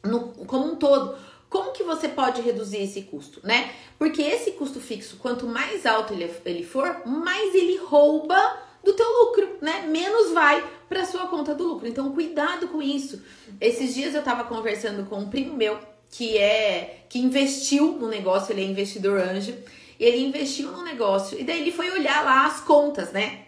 no, 0.04 0.28
como 0.44 0.66
um 0.66 0.76
todo. 0.76 1.16
Como 1.48 1.72
que 1.72 1.82
você 1.82 2.08
pode 2.08 2.42
reduzir 2.42 2.82
esse 2.82 3.02
custo, 3.02 3.40
né? 3.42 3.72
Porque 3.98 4.20
esse 4.20 4.52
custo 4.52 4.80
fixo, 4.80 5.16
quanto 5.16 5.46
mais 5.46 5.86
alto 5.86 6.12
ele, 6.12 6.30
ele 6.44 6.62
for, 6.62 7.02
mais 7.06 7.54
ele 7.54 7.78
rouba 7.78 8.36
do 8.82 8.92
teu 8.92 9.06
lucro, 9.06 9.56
né? 9.60 9.86
Menos 9.86 10.32
vai 10.32 10.64
para 10.88 11.04
sua 11.04 11.26
conta 11.26 11.54
do 11.54 11.64
lucro. 11.64 11.86
Então, 11.86 12.12
cuidado 12.12 12.68
com 12.68 12.82
isso. 12.82 13.22
Esses 13.60 13.94
dias 13.94 14.14
eu 14.14 14.22
tava 14.22 14.44
conversando 14.44 15.08
com 15.08 15.18
um 15.18 15.28
primo 15.28 15.54
meu 15.54 15.78
que 16.10 16.36
é 16.36 17.04
que 17.08 17.18
investiu 17.18 17.92
no 17.92 18.08
negócio, 18.08 18.52
ele 18.52 18.62
é 18.62 18.64
investidor 18.64 19.20
anjo, 19.20 19.54
e 19.98 20.04
ele 20.04 20.24
investiu 20.24 20.72
no 20.72 20.82
negócio 20.82 21.38
e 21.38 21.44
daí 21.44 21.60
ele 21.60 21.70
foi 21.70 21.90
olhar 21.90 22.24
lá 22.24 22.46
as 22.46 22.60
contas, 22.60 23.12
né, 23.12 23.44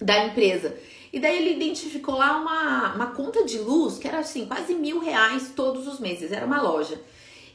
da 0.00 0.26
empresa. 0.26 0.76
E 1.12 1.18
daí 1.18 1.38
ele 1.38 1.56
identificou 1.56 2.16
lá 2.16 2.36
uma, 2.36 2.94
uma 2.94 3.06
conta 3.08 3.44
de 3.44 3.58
luz 3.58 3.98
que 3.98 4.06
era 4.06 4.18
assim, 4.18 4.46
quase 4.46 4.74
mil 4.74 5.00
reais 5.00 5.52
todos 5.56 5.88
os 5.88 5.98
meses, 5.98 6.30
era 6.30 6.46
uma 6.46 6.62
loja. 6.62 7.00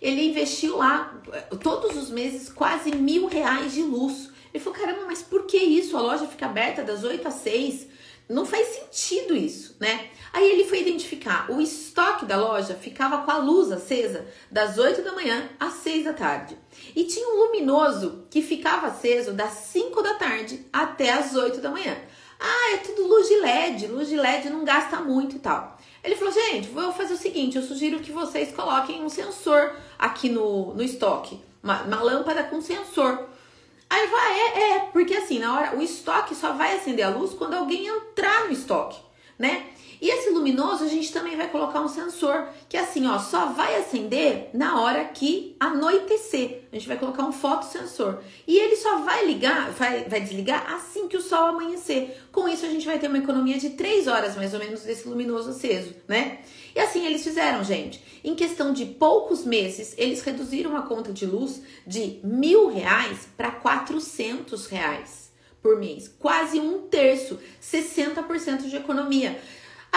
Ele 0.02 0.26
investiu 0.26 0.78
lá 0.78 1.22
todos 1.64 1.96
os 1.96 2.10
meses 2.10 2.50
quase 2.50 2.94
mil 2.94 3.28
reais 3.28 3.74
de 3.74 3.82
luz. 3.82 4.30
Ele 4.56 4.64
falou: 4.64 4.80
caramba, 4.80 5.02
mas 5.06 5.22
por 5.22 5.46
que 5.46 5.58
isso? 5.58 5.98
A 5.98 6.02
loja 6.02 6.26
fica 6.28 6.46
aberta 6.46 6.82
das 6.82 7.04
8 7.04 7.28
às 7.28 7.34
6. 7.36 7.88
Não 8.30 8.46
faz 8.46 8.68
sentido 8.68 9.36
isso, 9.36 9.76
né? 9.82 10.08
Aí 10.32 10.50
ele 10.50 10.64
foi 10.64 10.80
identificar 10.80 11.52
o 11.52 11.60
estoque 11.60 12.26
da 12.26 12.38
loja 12.38 12.74
ficava 12.74 13.24
com 13.24 13.30
a 13.30 13.38
luz 13.38 13.70
acesa 13.70 14.26
das 14.50 14.78
8 14.78 15.02
da 15.02 15.12
manhã 15.12 15.50
às 15.60 15.74
6 15.74 16.06
da 16.06 16.14
tarde. 16.14 16.58
E 16.96 17.04
tinha 17.04 17.28
um 17.28 17.46
luminoso 17.46 18.26
que 18.30 18.42
ficava 18.42 18.88
aceso 18.88 19.34
das 19.34 19.52
5 19.52 20.02
da 20.02 20.14
tarde 20.14 20.66
até 20.72 21.12
as 21.12 21.36
8 21.36 21.60
da 21.60 21.70
manhã. 21.70 21.98
Ah, 22.40 22.76
é 22.76 22.78
tudo 22.78 23.08
luz 23.08 23.28
de 23.28 23.36
LED, 23.36 23.88
luz 23.88 24.08
de 24.08 24.16
LED 24.16 24.50
não 24.50 24.64
gasta 24.64 25.02
muito 25.02 25.36
e 25.36 25.40
tal. 25.40 25.78
Ele 26.02 26.16
falou, 26.16 26.34
gente, 26.34 26.70
vou 26.70 26.94
fazer 26.94 27.14
o 27.14 27.18
seguinte, 27.18 27.58
eu 27.58 27.64
sugiro 27.64 28.00
que 28.00 28.12
vocês 28.12 28.54
coloquem 28.54 29.04
um 29.04 29.10
sensor 29.10 29.76
aqui 30.00 30.30
no, 30.30 30.74
no 30.74 30.82
estoque, 30.82 31.40
uma, 31.62 31.82
uma 31.84 32.02
lâmpada 32.02 32.44
com 32.44 32.62
sensor. 32.62 33.35
Aí 33.96 34.10
falou, 34.10 34.26
ah, 34.26 34.34
é, 34.34 34.72
é, 34.72 34.80
porque 34.92 35.14
assim, 35.16 35.40
na 35.40 35.56
hora, 35.56 35.78
o 35.78 35.82
estoque 35.82 36.36
só 36.36 36.52
vai 36.52 36.76
acender 36.76 37.06
a 37.06 37.10
luz 37.10 37.34
quando 37.34 37.54
alguém 37.54 37.88
entrar 37.88 38.44
no 38.44 38.52
estoque, 38.52 39.00
né? 39.40 39.68
E 40.02 40.10
esse 40.10 40.30
luminoso 40.30 40.84
a 40.84 40.88
gente 40.88 41.12
também 41.12 41.36
vai 41.36 41.50
colocar 41.50 41.82
um 41.82 41.88
sensor 41.88 42.48
que 42.68 42.78
assim, 42.78 43.08
ó, 43.08 43.20
só 43.20 43.48
vai 43.48 43.76
acender 43.78 44.50
na 44.54 44.82
hora 44.82 45.06
que 45.06 45.56
anoitecer. 45.60 46.64
A 46.72 46.76
gente 46.76 46.88
vai 46.88 46.98
colocar 46.98 47.24
um 47.24 47.32
fotossensor. 47.32 48.20
E 48.48 48.58
ele 48.58 48.76
só 48.76 49.00
vai 49.00 49.26
ligar, 49.26 49.72
vai, 49.72 50.04
vai 50.06 50.22
desligar 50.22 50.74
assim 50.74 51.08
que 51.08 51.18
o 51.18 51.22
sol 51.22 51.46
amanhecer. 51.46 52.22
Com 52.32 52.48
isso 52.48 52.66
a 52.66 52.70
gente 52.70 52.86
vai 52.86 53.00
ter 53.00 53.08
uma 53.08 53.18
economia 53.18 53.58
de 53.58 53.72
3 53.72 54.08
horas 54.08 54.36
mais 54.36 54.54
ou 54.54 54.60
menos 54.60 54.82
desse 54.82 55.08
luminoso 55.08 55.52
aceso, 55.52 55.96
né? 56.08 56.40
E 56.76 56.80
assim 56.80 57.06
eles 57.06 57.24
fizeram, 57.24 57.64
gente. 57.64 58.04
Em 58.24 58.36
questão 58.36 58.74
de 58.74 58.86
poucos 58.86 59.46
meses, 59.46 59.94
eles 59.98 60.22
reduziram 60.22 60.76
a 60.76 60.82
conta 60.82 61.14
de 61.14 61.26
luz 61.26 61.62
de 61.86 62.20
mil 62.24 62.68
reais 62.68 63.28
para 63.38 63.52
400 63.52 64.68
reais 64.68 65.32
por 65.62 65.80
mês. 65.80 66.08
Quase 66.20 66.60
um 66.60 66.84
terço, 66.84 67.40
60% 67.60 68.70
de 68.70 68.76
economia. 68.76 69.40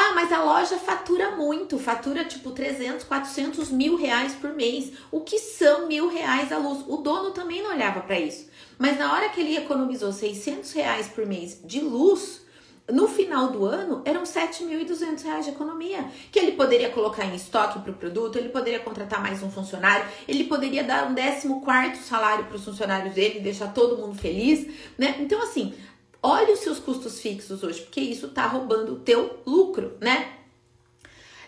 Ah, 0.01 0.13
mas 0.15 0.33
a 0.33 0.45
loja 0.45 0.79
fatura 0.79 1.33
muito, 1.33 1.77
fatura 1.77 2.25
tipo 2.25 2.53
300, 2.53 3.03
400 3.03 3.69
mil 3.73 3.97
reais 3.97 4.33
por 4.33 4.55
mês. 4.55 4.93
O 5.11 5.23
que 5.23 5.41
são 5.41 5.89
mil 5.89 6.09
reais 6.09 6.53
a 6.53 6.57
luz? 6.57 6.85
O 6.87 6.99
dono 6.99 7.33
também 7.33 7.61
não 7.61 7.73
olhava 7.73 8.03
para 8.03 8.21
isso. 8.21 8.49
Mas 8.79 8.97
na 8.97 9.13
hora 9.13 9.29
que 9.29 9.41
ele 9.41 9.57
economizou 9.57 10.13
600 10.13 10.71
reais 10.71 11.09
por 11.09 11.27
mês 11.27 11.61
de 11.65 11.81
luz, 11.81 12.43
no 12.89 13.09
final 13.09 13.49
do 13.49 13.67
ano 13.67 14.01
eram 14.05 14.23
7.200 14.23 15.23
reais 15.25 15.45
de 15.47 15.51
economia, 15.51 16.05
que 16.31 16.39
ele 16.39 16.53
poderia 16.53 16.91
colocar 16.91 17.25
em 17.25 17.35
estoque 17.35 17.81
para 17.81 17.91
o 17.91 17.95
produto, 17.95 18.39
ele 18.39 18.51
poderia 18.51 18.79
contratar 18.79 19.21
mais 19.21 19.43
um 19.43 19.51
funcionário, 19.51 20.07
ele 20.29 20.45
poderia 20.45 20.85
dar 20.85 21.11
um 21.11 21.13
décimo 21.13 21.61
quarto 21.61 21.99
salário 21.99 22.45
para 22.45 22.57
os 22.57 22.65
funcionários 22.65 23.15
dele, 23.15 23.41
deixar 23.41 23.75
todo 23.75 23.99
mundo 23.99 24.17
feliz, 24.17 24.67
né? 24.97 25.17
Então 25.19 25.43
assim, 25.43 25.75
Olhe 26.23 26.53
os 26.53 26.61
seus 26.61 26.81
custos 26.81 27.21
fixos 27.21 27.63
hoje, 27.63 27.83
porque 27.83 28.01
isso 28.01 28.29
tá 28.29 28.47
roubando 28.47 28.95
o 28.95 28.99
teu 28.99 29.41
lucro, 29.47 29.97
né? 30.01 30.33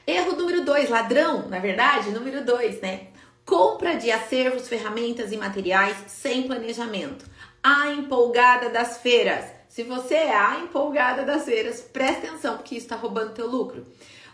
Erro 0.06 0.36
número 0.36 0.64
dois, 0.64 0.88
ladrão, 0.88 1.48
na 1.48 1.58
verdade, 1.58 2.10
número 2.10 2.44
dois, 2.44 2.80
né? 2.80 3.08
Compra 3.44 3.96
de 3.96 4.12
acervos, 4.12 4.68
ferramentas 4.68 5.32
e 5.32 5.36
materiais 5.36 5.96
sem 6.06 6.44
planejamento. 6.44 7.24
A 7.62 7.88
empolgada 7.88 8.70
das 8.70 8.98
feiras. 8.98 9.44
Se 9.68 9.82
você 9.82 10.14
é 10.14 10.36
a 10.36 10.60
empolgada 10.60 11.24
das 11.24 11.44
feiras, 11.44 11.80
presta 11.80 12.28
atenção, 12.28 12.56
porque 12.56 12.76
isso 12.76 12.86
está 12.86 12.96
roubando 12.96 13.34
teu 13.34 13.48
lucro. 13.48 13.86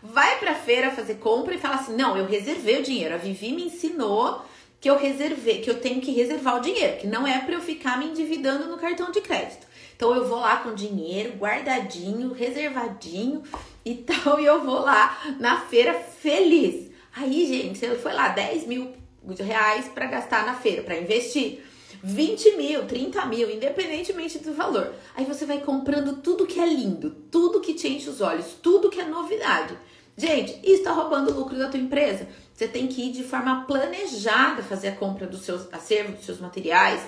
Vai 0.02 0.38
pra 0.38 0.54
feira 0.54 0.90
fazer 0.90 1.14
compra 1.14 1.54
e 1.54 1.58
fala 1.58 1.76
assim: 1.76 1.96
não, 1.96 2.16
eu 2.16 2.26
reservei 2.26 2.78
o 2.78 2.82
dinheiro. 2.82 3.14
A 3.14 3.18
Vivi 3.18 3.52
me 3.52 3.64
ensinou 3.64 4.42
que 4.80 4.88
eu 4.88 4.98
reservei, 4.98 5.62
que 5.62 5.70
eu 5.70 5.80
tenho 5.80 6.00
que 6.00 6.12
reservar 6.12 6.56
o 6.56 6.60
dinheiro, 6.60 6.98
que 6.98 7.06
não 7.06 7.26
é 7.26 7.38
para 7.40 7.54
eu 7.54 7.60
ficar 7.60 7.98
me 7.98 8.06
endividando 8.06 8.66
no 8.68 8.76
cartão 8.76 9.10
de 9.10 9.20
crédito. 9.20 9.65
Então 9.96 10.14
eu 10.14 10.28
vou 10.28 10.38
lá 10.38 10.58
com 10.58 10.74
dinheiro 10.74 11.36
guardadinho, 11.38 12.32
reservadinho 12.32 13.42
e 13.84 13.94
tal, 13.94 14.38
e 14.38 14.44
eu 14.44 14.62
vou 14.62 14.80
lá 14.80 15.36
na 15.40 15.60
feira 15.62 15.94
feliz. 15.94 16.90
Aí, 17.14 17.46
gente, 17.46 17.78
você 17.78 17.94
foi 17.94 18.12
lá 18.12 18.28
10 18.28 18.66
mil 18.66 18.92
reais 19.40 19.88
para 19.88 20.06
gastar 20.06 20.44
na 20.44 20.54
feira, 20.54 20.82
para 20.82 20.98
investir. 20.98 21.64
20 22.02 22.56
mil, 22.56 22.86
30 22.86 23.24
mil, 23.24 23.50
independentemente 23.50 24.38
do 24.38 24.52
valor. 24.52 24.94
Aí 25.14 25.24
você 25.24 25.46
vai 25.46 25.60
comprando 25.60 26.20
tudo 26.20 26.46
que 26.46 26.60
é 26.60 26.66
lindo, 26.66 27.10
tudo 27.30 27.60
que 27.60 27.74
te 27.74 27.88
enche 27.88 28.10
os 28.10 28.20
olhos, 28.20 28.54
tudo 28.62 28.90
que 28.90 29.00
é 29.00 29.06
novidade. 29.06 29.76
Gente, 30.16 30.52
isso 30.62 30.80
está 30.80 30.92
roubando 30.92 31.30
o 31.30 31.38
lucro 31.38 31.58
da 31.58 31.68
tua 31.68 31.80
empresa. 31.80 32.28
Você 32.54 32.68
tem 32.68 32.86
que 32.86 33.02
ir 33.02 33.12
de 33.12 33.22
forma 33.22 33.64
planejada 33.66 34.62
fazer 34.62 34.88
a 34.88 34.96
compra 34.96 35.26
dos 35.26 35.42
seus 35.42 35.72
acervos, 35.72 36.16
dos 36.16 36.26
seus 36.26 36.40
materiais, 36.40 37.02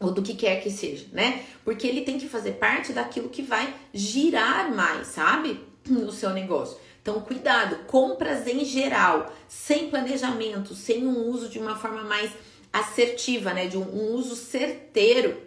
ou 0.00 0.12
do 0.12 0.22
que 0.22 0.34
quer 0.34 0.62
que 0.62 0.70
seja, 0.70 1.06
né? 1.12 1.44
Porque 1.64 1.86
ele 1.86 2.02
tem 2.02 2.18
que 2.18 2.28
fazer 2.28 2.52
parte 2.52 2.92
daquilo 2.92 3.28
que 3.28 3.42
vai 3.42 3.74
girar 3.92 4.74
mais, 4.74 5.08
sabe? 5.08 5.66
No 5.88 6.12
seu 6.12 6.30
negócio. 6.30 6.76
Então, 7.00 7.22
cuidado, 7.22 7.86
compras 7.86 8.46
em 8.46 8.62
geral, 8.62 9.32
sem 9.48 9.88
planejamento, 9.88 10.74
sem 10.74 11.06
um 11.06 11.26
uso 11.28 11.48
de 11.48 11.58
uma 11.58 11.74
forma 11.74 12.04
mais 12.04 12.30
assertiva, 12.70 13.54
né? 13.54 13.66
De 13.66 13.78
um, 13.78 13.82
um 13.82 14.12
uso 14.12 14.36
certeiro 14.36 15.40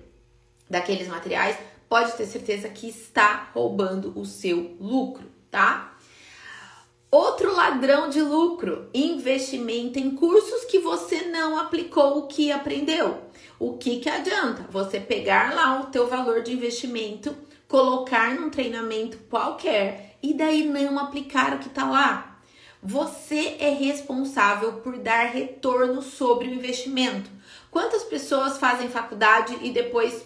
daqueles 0.68 1.08
materiais, 1.08 1.58
pode 1.88 2.14
ter 2.14 2.26
certeza 2.26 2.70
que 2.70 2.88
está 2.88 3.52
roubando 3.54 4.18
o 4.18 4.26
seu 4.26 4.76
lucro, 4.80 5.30
tá? 5.52 5.91
Outro 7.12 7.54
ladrão 7.54 8.10
de 8.10 8.22
lucro, 8.22 8.90
investimento 8.94 10.00
em 10.00 10.12
cursos 10.16 10.64
que 10.64 10.80
você 10.80 11.24
não 11.24 11.58
aplicou 11.58 12.20
o 12.20 12.28
que 12.28 12.54
aprendeu. 12.54 13.20
O 13.60 13.74
que 13.74 14.00
que 14.00 14.08
adianta? 14.08 14.66
Você 14.72 14.98
pegar 14.98 15.54
lá 15.54 15.82
o 15.82 15.88
teu 15.88 16.08
valor 16.08 16.42
de 16.42 16.54
investimento, 16.54 17.36
colocar 17.68 18.34
num 18.34 18.50
treinamento 18.50 19.18
qualquer 19.30 20.16
e 20.24 20.34
daí 20.34 20.64
não 20.64 20.98
aplicar 20.98 21.54
o 21.54 21.60
que 21.60 21.68
tá 21.68 21.84
lá. 21.84 22.40
Você 22.82 23.58
é 23.60 23.72
responsável 23.72 24.76
por 24.76 24.98
dar 24.98 25.26
retorno 25.26 26.02
sobre 26.02 26.48
o 26.48 26.54
investimento. 26.54 27.30
Quantas 27.70 28.06
pessoas 28.06 28.58
fazem 28.58 28.88
faculdade 28.88 29.58
e 29.62 29.70
depois, 29.72 30.26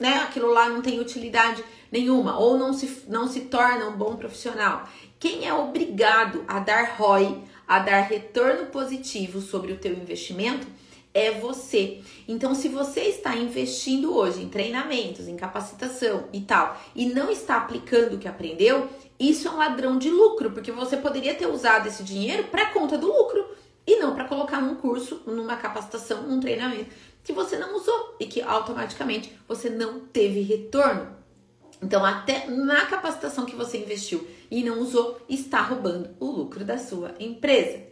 né, 0.00 0.14
aquilo 0.14 0.52
lá 0.52 0.68
não 0.68 0.82
tem 0.82 0.98
utilidade 0.98 1.64
nenhuma 1.92 2.36
ou 2.40 2.58
não 2.58 2.72
se, 2.72 3.04
não 3.06 3.28
se 3.28 3.42
torna 3.42 3.86
um 3.86 3.96
bom 3.96 4.16
profissional? 4.16 4.88
Quem 5.18 5.48
é 5.48 5.52
obrigado 5.52 6.44
a 6.46 6.60
dar 6.60 6.96
ROI, 6.96 7.42
a 7.66 7.80
dar 7.80 8.02
retorno 8.02 8.66
positivo 8.66 9.40
sobre 9.40 9.72
o 9.72 9.78
teu 9.78 9.92
investimento 9.92 10.66
é 11.12 11.32
você. 11.32 12.00
Então, 12.28 12.54
se 12.54 12.68
você 12.68 13.00
está 13.00 13.34
investindo 13.34 14.14
hoje 14.14 14.42
em 14.42 14.48
treinamentos, 14.48 15.26
em 15.26 15.36
capacitação 15.36 16.28
e 16.32 16.42
tal, 16.42 16.80
e 16.94 17.06
não 17.06 17.30
está 17.30 17.56
aplicando 17.56 18.14
o 18.14 18.18
que 18.18 18.28
aprendeu, 18.28 18.88
isso 19.18 19.48
é 19.48 19.50
um 19.50 19.56
ladrão 19.56 19.98
de 19.98 20.08
lucro, 20.08 20.52
porque 20.52 20.70
você 20.70 20.96
poderia 20.96 21.34
ter 21.34 21.46
usado 21.46 21.88
esse 21.88 22.04
dinheiro 22.04 22.44
para 22.44 22.66
conta 22.66 22.96
do 22.96 23.08
lucro 23.08 23.44
e 23.84 23.96
não 23.96 24.14
para 24.14 24.28
colocar 24.28 24.60
num 24.60 24.76
curso, 24.76 25.22
numa 25.26 25.56
capacitação, 25.56 26.22
num 26.22 26.38
treinamento 26.38 26.94
que 27.24 27.32
você 27.32 27.58
não 27.58 27.76
usou 27.76 28.14
e 28.20 28.26
que 28.26 28.40
automaticamente 28.40 29.32
você 29.48 29.68
não 29.68 30.00
teve 30.00 30.42
retorno. 30.42 31.17
Então, 31.80 32.04
até 32.04 32.46
na 32.48 32.86
capacitação 32.86 33.46
que 33.46 33.54
você 33.54 33.78
investiu 33.78 34.26
e 34.50 34.64
não 34.64 34.80
usou, 34.80 35.20
está 35.28 35.60
roubando 35.60 36.10
o 36.18 36.26
lucro 36.26 36.64
da 36.64 36.76
sua 36.76 37.14
empresa. 37.20 37.82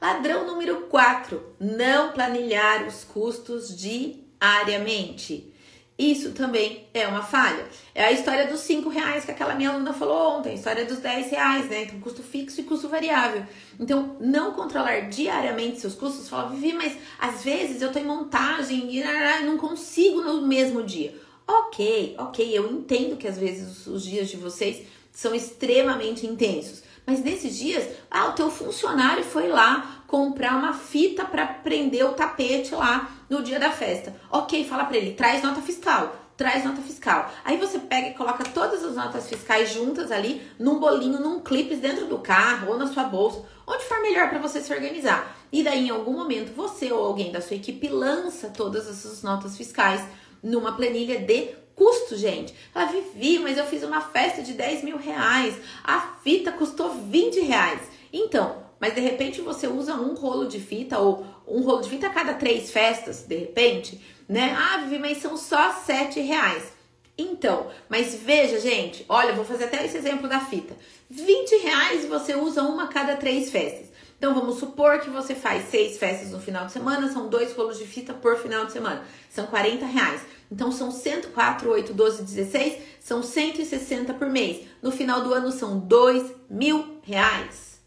Ladrão 0.00 0.46
número 0.46 0.82
4, 0.82 1.54
não 1.58 2.12
planilhar 2.12 2.86
os 2.86 3.04
custos 3.04 3.74
diariamente. 3.76 5.52
Isso 5.96 6.32
também 6.32 6.88
é 6.92 7.06
uma 7.06 7.22
falha. 7.22 7.64
É 7.94 8.04
a 8.04 8.12
história 8.12 8.48
dos 8.48 8.60
5 8.60 8.88
reais 8.88 9.24
que 9.24 9.30
aquela 9.30 9.54
minha 9.54 9.70
aluna 9.70 9.92
falou 9.92 10.38
ontem, 10.38 10.50
a 10.50 10.54
história 10.54 10.84
dos 10.84 10.98
10 10.98 11.30
reais, 11.30 11.70
né? 11.70 11.84
Então, 11.84 12.00
custo 12.00 12.22
fixo 12.22 12.60
e 12.60 12.64
custo 12.64 12.88
variável. 12.88 13.44
Então, 13.78 14.16
não 14.20 14.52
controlar 14.52 15.08
diariamente 15.08 15.80
seus 15.80 15.94
custos, 15.94 16.28
fala, 16.28 16.50
Vivi, 16.50 16.72
mas 16.72 16.96
às 17.18 17.44
vezes 17.44 17.80
eu 17.80 17.92
tô 17.92 17.98
em 18.00 18.04
montagem 18.04 18.92
e 18.92 19.04
não 19.44 19.56
consigo 19.56 20.20
no 20.20 20.44
mesmo 20.46 20.82
dia. 20.82 21.14
Ok, 21.46 22.14
ok, 22.18 22.56
eu 22.56 22.70
entendo 22.70 23.16
que 23.16 23.28
às 23.28 23.36
vezes 23.36 23.86
os, 23.86 24.02
dias 24.02 24.28
de 24.28 24.36
vocês 24.36 24.86
são 25.12 25.34
extremamente 25.34 26.26
intensos. 26.26 26.82
Mas 27.06 27.22
nesses 27.22 27.56
dias, 27.56 27.86
ah, 28.10 28.28
o 28.28 28.32
teu 28.32 28.50
funcionário 28.50 29.22
foi 29.22 29.48
lá 29.48 30.02
comprar 30.06 30.56
uma 30.56 30.72
fita 30.72 31.24
para 31.24 31.46
prender 31.46 32.06
o 32.06 32.14
tapete 32.14 32.74
lá 32.74 33.10
no 33.28 33.42
dia 33.42 33.60
da 33.60 33.70
festa. 33.70 34.14
Ok, 34.30 34.64
fala 34.64 34.84
para 34.84 34.96
ele, 34.96 35.12
traz 35.12 35.42
nota 35.42 35.60
fiscal 35.60 36.24
traz 36.36 36.64
nota 36.64 36.82
fiscal. 36.82 37.30
Aí 37.44 37.56
você 37.56 37.78
pega 37.78 38.08
e 38.08 38.14
coloca 38.14 38.44
todas 38.44 38.82
as 38.84 38.96
notas 38.96 39.28
fiscais 39.28 39.72
juntas 39.72 40.10
ali 40.10 40.42
num 40.58 40.78
bolinho, 40.78 41.20
num 41.20 41.40
clipe 41.40 41.76
dentro 41.76 42.06
do 42.06 42.18
carro 42.18 42.72
ou 42.72 42.78
na 42.78 42.86
sua 42.86 43.04
bolsa, 43.04 43.44
onde 43.66 43.84
for 43.84 44.00
melhor 44.02 44.28
para 44.28 44.40
você 44.40 44.60
se 44.60 44.72
organizar. 44.72 45.36
E 45.52 45.62
daí 45.62 45.86
em 45.86 45.90
algum 45.90 46.12
momento 46.12 46.54
você 46.54 46.92
ou 46.92 47.04
alguém 47.04 47.30
da 47.30 47.40
sua 47.40 47.56
equipe 47.56 47.88
lança 47.88 48.48
todas 48.48 48.88
essas 48.88 49.22
notas 49.22 49.56
fiscais 49.56 50.02
numa 50.44 50.72
planilha 50.72 51.18
de 51.18 51.48
custo, 51.74 52.16
gente. 52.16 52.54
Ela 52.74 52.84
Vivi, 52.84 53.38
mas 53.38 53.58
eu 53.58 53.66
fiz 53.66 53.82
uma 53.82 54.00
festa 54.00 54.42
de 54.42 54.52
10 54.52 54.84
mil 54.84 54.96
reais. 54.96 55.56
A 55.82 56.18
fita 56.22 56.52
custou 56.52 56.90
20 56.90 57.40
reais. 57.40 57.80
Então, 58.12 58.62
mas 58.78 58.94
de 58.94 59.00
repente 59.00 59.40
você 59.40 59.66
usa 59.66 59.94
um 59.94 60.14
rolo 60.14 60.46
de 60.46 60.60
fita 60.60 60.98
ou 60.98 61.26
um 61.48 61.62
rolo 61.62 61.82
de 61.82 61.90
fita 61.90 62.06
a 62.06 62.10
cada 62.10 62.34
três 62.34 62.70
festas, 62.70 63.24
de 63.26 63.36
repente, 63.36 64.00
né? 64.28 64.54
Ah, 64.56 64.78
Vivi, 64.78 64.98
mas 64.98 65.18
são 65.18 65.36
só 65.36 65.72
7 65.72 66.20
reais. 66.20 66.72
Então, 67.16 67.68
mas 67.88 68.14
veja, 68.14 68.58
gente, 68.58 69.04
olha, 69.08 69.32
vou 69.34 69.44
fazer 69.44 69.64
até 69.64 69.84
esse 69.84 69.96
exemplo 69.96 70.28
da 70.28 70.40
fita. 70.40 70.76
20 71.08 71.56
reais 71.62 72.04
você 72.06 72.34
usa 72.34 72.62
uma 72.62 72.84
a 72.84 72.88
cada 72.88 73.16
três 73.16 73.50
festas. 73.50 73.93
Então 74.18 74.34
vamos 74.34 74.58
supor 74.58 75.00
que 75.00 75.10
você 75.10 75.34
faz 75.34 75.68
seis 75.68 75.98
festas 75.98 76.30
no 76.30 76.40
final 76.40 76.66
de 76.66 76.72
semana, 76.72 77.12
são 77.12 77.28
dois 77.28 77.54
rolos 77.54 77.78
de 77.78 77.86
fita 77.86 78.14
por 78.14 78.36
final 78.36 78.64
de 78.64 78.72
semana. 78.72 79.04
São 79.28 79.46
40 79.46 79.84
reais. 79.84 80.22
Então 80.50 80.70
são 80.70 80.90
104, 80.90 81.70
8, 81.70 81.92
12, 81.92 82.22
16, 82.22 82.82
são 83.00 83.22
160 83.22 84.14
por 84.14 84.28
mês. 84.28 84.66
No 84.80 84.90
final 84.90 85.22
do 85.22 85.34
ano 85.34 85.50
são 85.50 85.78
2 85.78 86.32
mil 86.48 87.00
reais. 87.02 87.80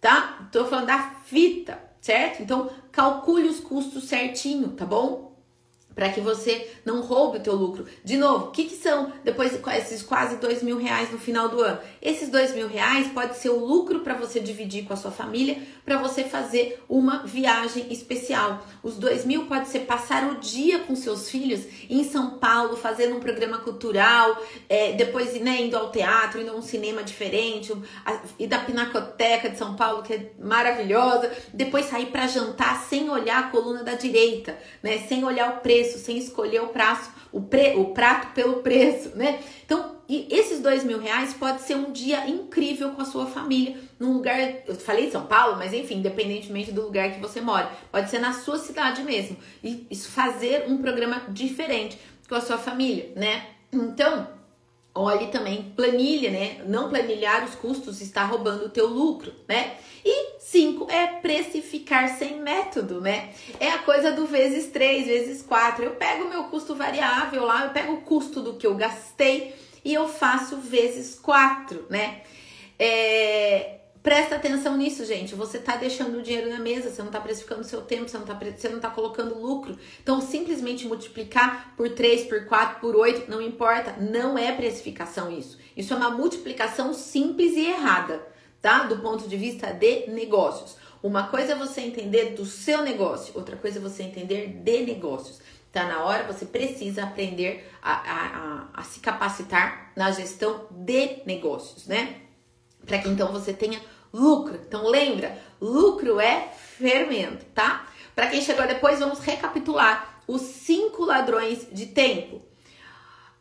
Tá? 0.00 0.48
Tô 0.52 0.64
falando 0.66 0.86
da 0.86 1.14
fita, 1.24 1.82
certo? 2.00 2.42
Então 2.42 2.70
calcule 2.90 3.48
os 3.48 3.60
custos 3.60 4.04
certinho, 4.04 4.68
tá 4.70 4.84
bom? 4.84 5.31
Para 5.94 6.08
que 6.08 6.20
você 6.20 6.70
não 6.84 7.00
roube 7.00 7.38
o 7.38 7.42
teu 7.42 7.54
lucro. 7.54 7.86
De 8.04 8.16
novo, 8.16 8.46
o 8.46 8.50
que, 8.50 8.64
que 8.64 8.76
são 8.76 9.12
depois 9.24 9.58
esses 9.76 10.02
quase 10.02 10.36
dois 10.36 10.62
mil 10.62 10.78
reais 10.78 11.10
no 11.10 11.18
final 11.18 11.48
do 11.48 11.60
ano? 11.60 11.78
Esses 12.00 12.28
dois 12.28 12.54
mil 12.54 12.68
reais 12.68 13.08
pode 13.08 13.36
ser 13.36 13.50
o 13.50 13.64
lucro 13.64 14.00
para 14.00 14.14
você 14.14 14.40
dividir 14.40 14.84
com 14.84 14.92
a 14.92 14.96
sua 14.96 15.10
família, 15.10 15.58
para 15.84 15.98
você 15.98 16.24
fazer 16.24 16.82
uma 16.88 17.24
viagem 17.24 17.92
especial. 17.92 18.64
Os 18.82 18.96
dois 18.96 19.24
mil 19.24 19.46
pode 19.46 19.68
ser 19.68 19.80
passar 19.80 20.30
o 20.30 20.36
dia 20.36 20.80
com 20.80 20.94
seus 20.94 21.28
filhos 21.28 21.64
em 21.90 22.04
São 22.04 22.38
Paulo, 22.38 22.76
fazendo 22.76 23.16
um 23.16 23.20
programa 23.20 23.58
cultural, 23.58 24.40
é, 24.68 24.92
depois 24.92 25.38
né, 25.40 25.62
indo 25.62 25.76
ao 25.76 25.90
teatro, 25.90 26.40
indo 26.40 26.50
a 26.50 26.54
um 26.54 26.62
cinema 26.62 27.02
diferente, 27.02 27.72
e 28.38 28.46
da 28.46 28.58
Pinacoteca 28.58 29.48
de 29.48 29.58
São 29.58 29.74
Paulo, 29.74 30.02
que 30.02 30.14
é 30.14 30.30
maravilhosa, 30.38 31.30
depois 31.52 31.86
sair 31.86 32.06
para 32.06 32.26
jantar 32.26 32.82
sem 32.84 33.10
olhar 33.10 33.40
a 33.40 33.48
coluna 33.50 33.82
da 33.82 33.94
direita, 33.94 34.56
né, 34.82 34.98
sem 35.08 35.24
olhar 35.24 35.56
o 35.56 35.60
preço 35.60 35.81
preço, 35.82 35.98
sem 35.98 36.18
escolher 36.18 36.60
o 36.62 36.68
prazo, 36.68 37.10
o, 37.32 37.40
pre, 37.40 37.74
o 37.76 37.86
prato 37.86 38.32
pelo 38.34 38.62
preço, 38.62 39.16
né? 39.16 39.40
Então, 39.64 39.96
e 40.08 40.28
esses 40.30 40.60
dois 40.60 40.84
mil 40.84 40.98
reais 40.98 41.34
pode 41.34 41.62
ser 41.62 41.74
um 41.74 41.90
dia 41.90 42.28
incrível 42.28 42.90
com 42.90 43.02
a 43.02 43.04
sua 43.04 43.26
família, 43.26 43.76
num 43.98 44.12
lugar, 44.12 44.38
eu 44.66 44.74
falei 44.74 45.10
São 45.10 45.26
Paulo, 45.26 45.56
mas 45.56 45.72
enfim, 45.72 45.96
independentemente 45.96 46.72
do 46.72 46.82
lugar 46.82 47.12
que 47.12 47.20
você 47.20 47.40
mora, 47.40 47.70
pode 47.90 48.10
ser 48.10 48.18
na 48.18 48.32
sua 48.32 48.58
cidade 48.58 49.02
mesmo, 49.02 49.36
e 49.62 49.86
fazer 49.96 50.66
um 50.68 50.78
programa 50.78 51.22
diferente 51.28 51.98
com 52.28 52.34
a 52.34 52.40
sua 52.40 52.58
família, 52.58 53.10
né? 53.16 53.46
Então, 53.72 54.28
olhe 54.94 55.28
também 55.28 55.72
planilha, 55.74 56.30
né? 56.30 56.62
Não 56.66 56.88
planilhar 56.88 57.44
os 57.44 57.54
custos 57.54 58.00
está 58.00 58.24
roubando 58.24 58.66
o 58.66 58.70
teu 58.70 58.86
lucro, 58.86 59.32
né? 59.48 59.76
E 60.04 60.38
cinco 60.40 60.90
é 60.90 61.06
precificar 61.06 62.08
sem 62.18 62.40
método, 62.40 63.00
né? 63.00 63.32
É 63.58 63.70
a 63.70 63.78
coisa 63.78 64.12
do 64.12 64.26
vezes 64.26 64.70
três, 64.70 65.06
vezes 65.06 65.42
quatro. 65.42 65.84
Eu 65.84 65.92
pego 65.92 66.24
o 66.24 66.30
meu 66.30 66.44
custo 66.44 66.74
variável 66.74 67.44
lá, 67.44 67.64
eu 67.64 67.70
pego 67.70 67.94
o 67.94 68.02
custo 68.02 68.40
do 68.40 68.54
que 68.54 68.66
eu 68.66 68.74
gastei 68.74 69.54
e 69.84 69.94
eu 69.94 70.08
faço 70.08 70.56
vezes 70.58 71.18
quatro, 71.18 71.86
né? 71.88 72.22
É, 72.78 73.81
Presta 74.02 74.34
atenção 74.34 74.76
nisso, 74.76 75.04
gente. 75.04 75.32
Você 75.36 75.58
está 75.58 75.76
deixando 75.76 76.18
o 76.18 76.22
dinheiro 76.22 76.50
na 76.50 76.58
mesa, 76.58 76.90
você 76.90 77.00
não 77.00 77.08
está 77.08 77.20
precificando 77.20 77.60
o 77.60 77.64
seu 77.64 77.82
tempo, 77.82 78.08
você 78.08 78.18
não 78.18 78.24
está 78.24 78.34
você 78.34 78.68
não 78.68 78.80
tá 78.80 78.90
colocando 78.90 79.38
lucro. 79.38 79.78
Então, 80.02 80.20
simplesmente 80.20 80.88
multiplicar 80.88 81.72
por 81.76 81.88
3, 81.90 82.24
por 82.24 82.46
4, 82.46 82.80
por 82.80 82.96
8, 82.96 83.30
não 83.30 83.40
importa. 83.40 83.94
Não 84.00 84.36
é 84.36 84.50
precificação 84.50 85.30
isso. 85.30 85.56
Isso 85.76 85.94
é 85.94 85.96
uma 85.96 86.10
multiplicação 86.10 86.92
simples 86.92 87.52
e 87.52 87.66
errada, 87.66 88.26
tá? 88.60 88.84
Do 88.84 88.98
ponto 88.98 89.28
de 89.28 89.36
vista 89.36 89.72
de 89.72 90.08
negócios. 90.08 90.76
Uma 91.00 91.28
coisa 91.28 91.52
é 91.52 91.54
você 91.54 91.82
entender 91.82 92.34
do 92.34 92.44
seu 92.44 92.82
negócio, 92.82 93.32
outra 93.36 93.56
coisa 93.56 93.78
é 93.78 93.82
você 93.82 94.02
entender 94.02 94.48
de 94.48 94.82
negócios. 94.84 95.40
Tá 95.72 95.84
na 95.84 96.04
hora, 96.04 96.24
você 96.24 96.44
precisa 96.44 97.04
aprender 97.04 97.70
a, 97.80 97.92
a, 97.92 98.26
a, 98.26 98.80
a 98.80 98.82
se 98.82 99.00
capacitar 99.00 99.92
na 99.96 100.10
gestão 100.10 100.66
de 100.70 101.22
negócios, 101.24 101.86
né? 101.86 102.21
Para 102.86 102.98
que 102.98 103.08
então 103.08 103.32
você 103.32 103.52
tenha 103.52 103.80
lucro. 104.12 104.60
Então 104.66 104.86
lembra, 104.86 105.38
lucro 105.60 106.20
é 106.20 106.48
fermento, 106.52 107.44
tá? 107.54 107.88
Para 108.14 108.26
quem 108.26 108.42
chegou 108.42 108.66
depois, 108.66 108.98
vamos 108.98 109.20
recapitular 109.20 110.22
os 110.26 110.42
cinco 110.42 111.04
ladrões 111.04 111.66
de 111.72 111.86
tempo. 111.86 112.42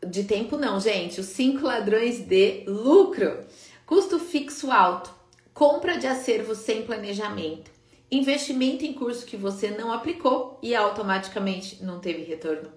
De 0.06 0.24
tempo 0.24 0.58
não, 0.58 0.80
gente, 0.80 1.20
os 1.20 1.28
cinco 1.28 1.66
ladrões 1.66 2.20
de 2.20 2.64
lucro. 2.68 3.46
Custo 3.86 4.18
fixo 4.20 4.72
alto, 4.72 5.14
compra 5.54 5.98
de 5.98 6.08
acervo 6.08 6.56
sem 6.56 6.84
planejamento, 6.84 7.70
investimento 8.10 8.86
em 8.86 8.94
curso 8.94 9.26
que 9.26 9.38
você 9.38 9.70
não 9.70 9.92
aplicou 9.92 10.58
e 10.62 10.74
automaticamente 10.74 11.84
não 11.84 12.00
teve 12.00 12.24
retorno. 12.24 12.72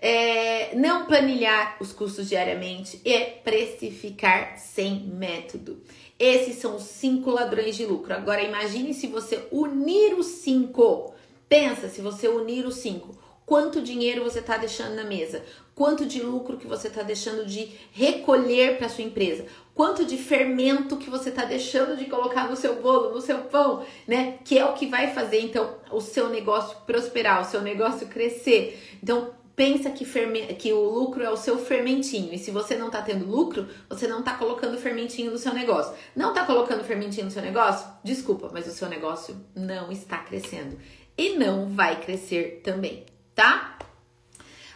É, 0.00 0.74
não 0.74 1.06
planilhar 1.06 1.76
os 1.80 1.92
custos 1.92 2.28
diariamente 2.28 3.00
e 3.04 3.18
precificar 3.42 4.58
sem 4.58 5.00
método. 5.00 5.82
Esses 6.18 6.56
são 6.56 6.76
os 6.76 6.84
cinco 6.84 7.30
ladrões 7.30 7.76
de 7.76 7.84
lucro. 7.84 8.14
Agora 8.14 8.42
imagine 8.42 8.94
se 8.94 9.06
você 9.06 9.46
unir 9.50 10.14
os 10.14 10.26
cinco. 10.26 11.14
Pensa 11.48 11.88
se 11.88 12.00
você 12.00 12.28
unir 12.28 12.66
os 12.66 12.76
cinco. 12.76 13.16
Quanto 13.46 13.80
dinheiro 13.80 14.24
você 14.24 14.40
está 14.40 14.56
deixando 14.56 14.96
na 14.96 15.04
mesa? 15.04 15.44
Quanto 15.72 16.04
de 16.04 16.20
lucro 16.20 16.56
que 16.56 16.66
você 16.66 16.88
está 16.88 17.02
deixando 17.02 17.46
de 17.46 17.70
recolher 17.92 18.76
para 18.76 18.88
sua 18.88 19.04
empresa? 19.04 19.46
Quanto 19.72 20.04
de 20.04 20.16
fermento 20.16 20.96
que 20.96 21.08
você 21.08 21.28
está 21.28 21.44
deixando 21.44 21.96
de 21.96 22.06
colocar 22.06 22.48
no 22.48 22.56
seu 22.56 22.80
bolo, 22.80 23.12
no 23.12 23.20
seu 23.20 23.42
pão, 23.42 23.84
né? 24.08 24.38
Que 24.44 24.58
é 24.58 24.64
o 24.64 24.72
que 24.72 24.86
vai 24.86 25.12
fazer 25.12 25.40
então 25.40 25.76
o 25.92 26.00
seu 26.00 26.28
negócio 26.28 26.78
prosperar, 26.86 27.42
o 27.42 27.44
seu 27.44 27.60
negócio 27.60 28.08
crescer. 28.08 28.82
Então 29.00 29.30
pensa 29.56 29.90
que, 29.90 30.04
ferme... 30.04 30.54
que 30.54 30.72
o 30.72 30.88
lucro 30.88 31.24
é 31.24 31.30
o 31.30 31.36
seu 31.36 31.58
fermentinho. 31.58 32.32
E 32.32 32.38
se 32.38 32.50
você 32.50 32.76
não 32.76 32.86
está 32.88 33.00
tendo 33.00 33.26
lucro, 33.26 33.66
você 33.88 34.06
não 34.06 34.20
está 34.20 34.34
colocando 34.34 34.78
fermentinho 34.78 35.32
no 35.32 35.38
seu 35.38 35.54
negócio. 35.54 35.94
Não 36.14 36.28
está 36.28 36.44
colocando 36.44 36.84
fermentinho 36.84 37.24
no 37.24 37.32
seu 37.32 37.42
negócio? 37.42 37.88
Desculpa, 38.04 38.50
mas 38.52 38.66
o 38.68 38.72
seu 38.72 38.88
negócio 38.88 39.34
não 39.54 39.90
está 39.90 40.18
crescendo. 40.18 40.78
E 41.16 41.30
não 41.38 41.66
vai 41.70 41.98
crescer 42.02 42.60
também, 42.62 43.06
tá? 43.34 43.78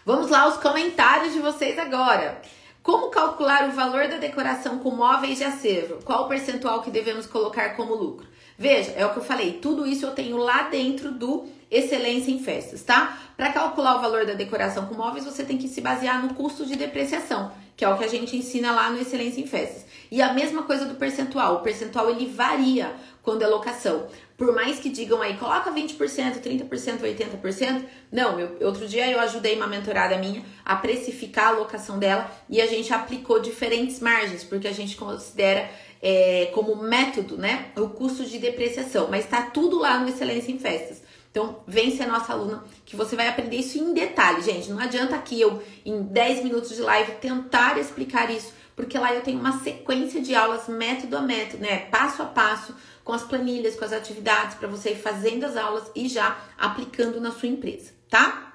Vamos 0.06 0.30
lá 0.30 0.40
aos 0.40 0.56
comentários 0.56 1.34
de 1.34 1.40
vocês 1.40 1.78
agora. 1.78 2.40
Como 2.82 3.10
calcular 3.10 3.68
o 3.68 3.72
valor 3.72 4.08
da 4.08 4.16
decoração 4.16 4.78
com 4.78 4.90
móveis 4.90 5.36
de 5.36 5.44
acervo? 5.44 6.02
Qual 6.02 6.24
o 6.24 6.28
percentual 6.28 6.80
que 6.80 6.90
devemos 6.90 7.26
colocar 7.26 7.76
como 7.76 7.94
lucro? 7.94 8.26
Veja, 8.60 8.92
é 8.94 9.06
o 9.06 9.10
que 9.10 9.16
eu 9.16 9.24
falei, 9.24 9.54
tudo 9.54 9.86
isso 9.86 10.04
eu 10.04 10.10
tenho 10.10 10.36
lá 10.36 10.64
dentro 10.64 11.10
do 11.12 11.46
Excelência 11.70 12.30
em 12.30 12.40
Festas, 12.40 12.82
tá? 12.82 13.18
Para 13.34 13.50
calcular 13.50 13.96
o 13.96 14.02
valor 14.02 14.26
da 14.26 14.34
decoração 14.34 14.84
com 14.84 14.94
móveis, 14.94 15.24
você 15.24 15.42
tem 15.42 15.56
que 15.56 15.66
se 15.66 15.80
basear 15.80 16.22
no 16.22 16.34
custo 16.34 16.66
de 16.66 16.76
depreciação, 16.76 17.52
que 17.74 17.86
é 17.86 17.88
o 17.88 17.96
que 17.96 18.04
a 18.04 18.08
gente 18.08 18.36
ensina 18.36 18.70
lá 18.72 18.90
no 18.90 19.00
Excelência 19.00 19.40
em 19.40 19.46
Festas. 19.46 19.86
E 20.10 20.20
a 20.20 20.34
mesma 20.34 20.64
coisa 20.64 20.84
do 20.84 20.96
percentual, 20.96 21.54
o 21.54 21.60
percentual 21.60 22.10
ele 22.10 22.26
varia 22.26 22.94
quando 23.22 23.40
é 23.40 23.46
locação. 23.46 24.08
Por 24.36 24.54
mais 24.54 24.78
que 24.78 24.90
digam 24.90 25.22
aí, 25.22 25.38
coloca 25.38 25.70
20%, 25.70 25.96
30%, 26.40 27.00
80%, 27.00 27.84
não, 28.12 28.36
outro 28.60 28.86
dia 28.86 29.10
eu 29.10 29.20
ajudei 29.20 29.56
uma 29.56 29.66
mentorada 29.66 30.18
minha 30.18 30.44
a 30.64 30.76
precificar 30.76 31.48
a 31.48 31.50
locação 31.52 31.98
dela 31.98 32.30
e 32.48 32.60
a 32.60 32.66
gente 32.66 32.92
aplicou 32.92 33.40
diferentes 33.40 34.00
margens, 34.00 34.44
porque 34.44 34.68
a 34.68 34.72
gente 34.72 34.96
considera 34.96 35.70
é, 36.02 36.50
como 36.54 36.76
método, 36.76 37.36
né, 37.36 37.66
o 37.76 37.88
custo 37.88 38.24
de 38.24 38.38
depreciação, 38.38 39.08
mas 39.10 39.24
está 39.24 39.42
tudo 39.42 39.78
lá 39.78 39.98
no 39.98 40.08
Excelência 40.08 40.50
em 40.50 40.58
Festas. 40.58 41.02
Então, 41.30 41.60
vem 41.66 41.96
ser 41.96 42.06
nossa 42.06 42.32
aluna 42.32 42.64
que 42.84 42.96
você 42.96 43.14
vai 43.14 43.28
aprender 43.28 43.56
isso 43.56 43.78
em 43.78 43.94
detalhe, 43.94 44.42
gente. 44.42 44.70
Não 44.70 44.80
adianta 44.80 45.14
aqui 45.14 45.40
eu, 45.40 45.62
em 45.86 46.02
10 46.02 46.42
minutos 46.42 46.74
de 46.74 46.82
live, 46.82 47.12
tentar 47.20 47.78
explicar 47.78 48.28
isso, 48.30 48.52
porque 48.74 48.98
lá 48.98 49.14
eu 49.14 49.20
tenho 49.20 49.38
uma 49.38 49.60
sequência 49.60 50.20
de 50.20 50.34
aulas 50.34 50.66
método 50.66 51.16
a 51.16 51.20
método, 51.20 51.62
né? 51.62 51.86
Passo 51.90 52.22
a 52.22 52.26
passo, 52.26 52.74
com 53.04 53.12
as 53.12 53.22
planilhas, 53.22 53.76
com 53.76 53.84
as 53.84 53.92
atividades, 53.92 54.56
para 54.56 54.66
você 54.66 54.90
ir 54.90 54.96
fazendo 54.96 55.44
as 55.44 55.56
aulas 55.56 55.90
e 55.94 56.08
já 56.08 56.36
aplicando 56.58 57.20
na 57.20 57.30
sua 57.30 57.48
empresa, 57.48 57.92
tá? 58.08 58.49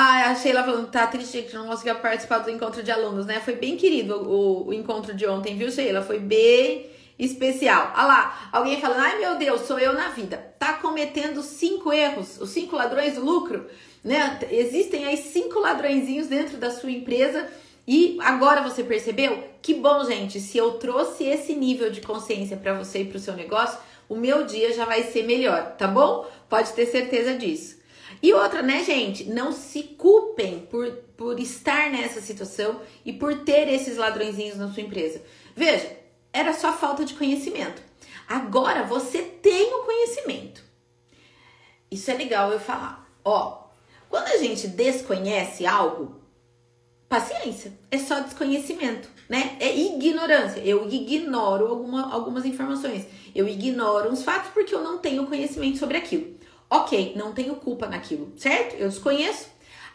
Ah, 0.00 0.30
a 0.30 0.34
Sheila 0.36 0.62
falando, 0.62 0.88
tá 0.92 1.08
triste 1.08 1.42
que 1.42 1.56
não 1.56 1.66
conseguiu 1.66 1.96
participar 1.96 2.38
do 2.38 2.50
encontro 2.52 2.84
de 2.84 2.90
alunos, 2.92 3.26
né? 3.26 3.40
Foi 3.44 3.56
bem 3.56 3.76
querido 3.76 4.14
o, 4.14 4.68
o 4.68 4.72
encontro 4.72 5.12
de 5.12 5.26
ontem, 5.26 5.58
viu, 5.58 5.72
Sheila? 5.72 6.02
Foi 6.02 6.20
bem 6.20 6.88
especial. 7.18 7.92
Olha 7.96 8.06
lá, 8.06 8.48
alguém 8.52 8.80
falando, 8.80 9.00
ai 9.00 9.18
meu 9.18 9.34
Deus, 9.34 9.62
sou 9.62 9.76
eu 9.76 9.92
na 9.92 10.10
vida. 10.10 10.36
Tá 10.56 10.74
cometendo 10.74 11.42
cinco 11.42 11.92
erros, 11.92 12.40
os 12.40 12.50
cinco 12.50 12.76
ladrões 12.76 13.16
do 13.16 13.24
lucro, 13.24 13.66
né? 14.04 14.38
Existem 14.52 15.04
aí 15.04 15.16
cinco 15.16 15.58
ladrõezinhos 15.58 16.28
dentro 16.28 16.58
da 16.58 16.70
sua 16.70 16.92
empresa 16.92 17.48
e 17.84 18.18
agora 18.20 18.62
você 18.62 18.84
percebeu? 18.84 19.48
Que 19.60 19.74
bom, 19.74 20.04
gente, 20.04 20.38
se 20.38 20.56
eu 20.56 20.74
trouxe 20.74 21.24
esse 21.24 21.56
nível 21.56 21.90
de 21.90 22.02
consciência 22.02 22.56
para 22.56 22.72
você 22.72 23.00
e 23.00 23.04
para 23.04 23.16
o 23.16 23.20
seu 23.20 23.34
negócio, 23.34 23.80
o 24.08 24.14
meu 24.14 24.46
dia 24.46 24.72
já 24.72 24.84
vai 24.84 25.02
ser 25.02 25.24
melhor, 25.24 25.74
tá 25.76 25.88
bom? 25.88 26.24
Pode 26.48 26.72
ter 26.74 26.86
certeza 26.86 27.34
disso. 27.34 27.78
E 28.22 28.32
outra, 28.32 28.62
né, 28.62 28.82
gente? 28.84 29.24
Não 29.24 29.52
se 29.52 29.82
culpem 29.82 30.60
por, 30.70 30.90
por 31.16 31.38
estar 31.38 31.90
nessa 31.90 32.20
situação 32.20 32.80
e 33.04 33.12
por 33.12 33.40
ter 33.40 33.68
esses 33.68 33.96
ladrõezinhos 33.96 34.56
na 34.56 34.72
sua 34.72 34.82
empresa. 34.82 35.22
Veja, 35.54 35.96
era 36.32 36.52
só 36.52 36.72
falta 36.72 37.04
de 37.04 37.14
conhecimento. 37.14 37.80
Agora 38.28 38.82
você 38.82 39.22
tem 39.22 39.72
o 39.74 39.84
conhecimento. 39.84 40.62
Isso 41.90 42.10
é 42.10 42.14
legal 42.14 42.52
eu 42.52 42.60
falar. 42.60 43.08
Ó, 43.24 43.68
quando 44.08 44.26
a 44.28 44.36
gente 44.36 44.68
desconhece 44.68 45.64
algo, 45.66 46.20
paciência, 47.08 47.72
é 47.90 47.98
só 47.98 48.20
desconhecimento, 48.20 49.08
né? 49.28 49.56
É 49.58 49.74
ignorância. 49.74 50.60
Eu 50.60 50.88
ignoro 50.88 51.66
alguma, 51.66 52.12
algumas 52.12 52.44
informações. 52.44 53.06
Eu 53.34 53.48
ignoro 53.48 54.10
uns 54.10 54.22
fatos 54.22 54.50
porque 54.52 54.74
eu 54.74 54.82
não 54.82 54.98
tenho 54.98 55.26
conhecimento 55.26 55.78
sobre 55.78 55.96
aquilo. 55.96 56.37
Ok, 56.70 57.14
não 57.16 57.32
tenho 57.32 57.56
culpa 57.56 57.86
naquilo, 57.86 58.32
certo? 58.36 58.74
Eu 58.74 58.88
desconheço, 58.88 59.48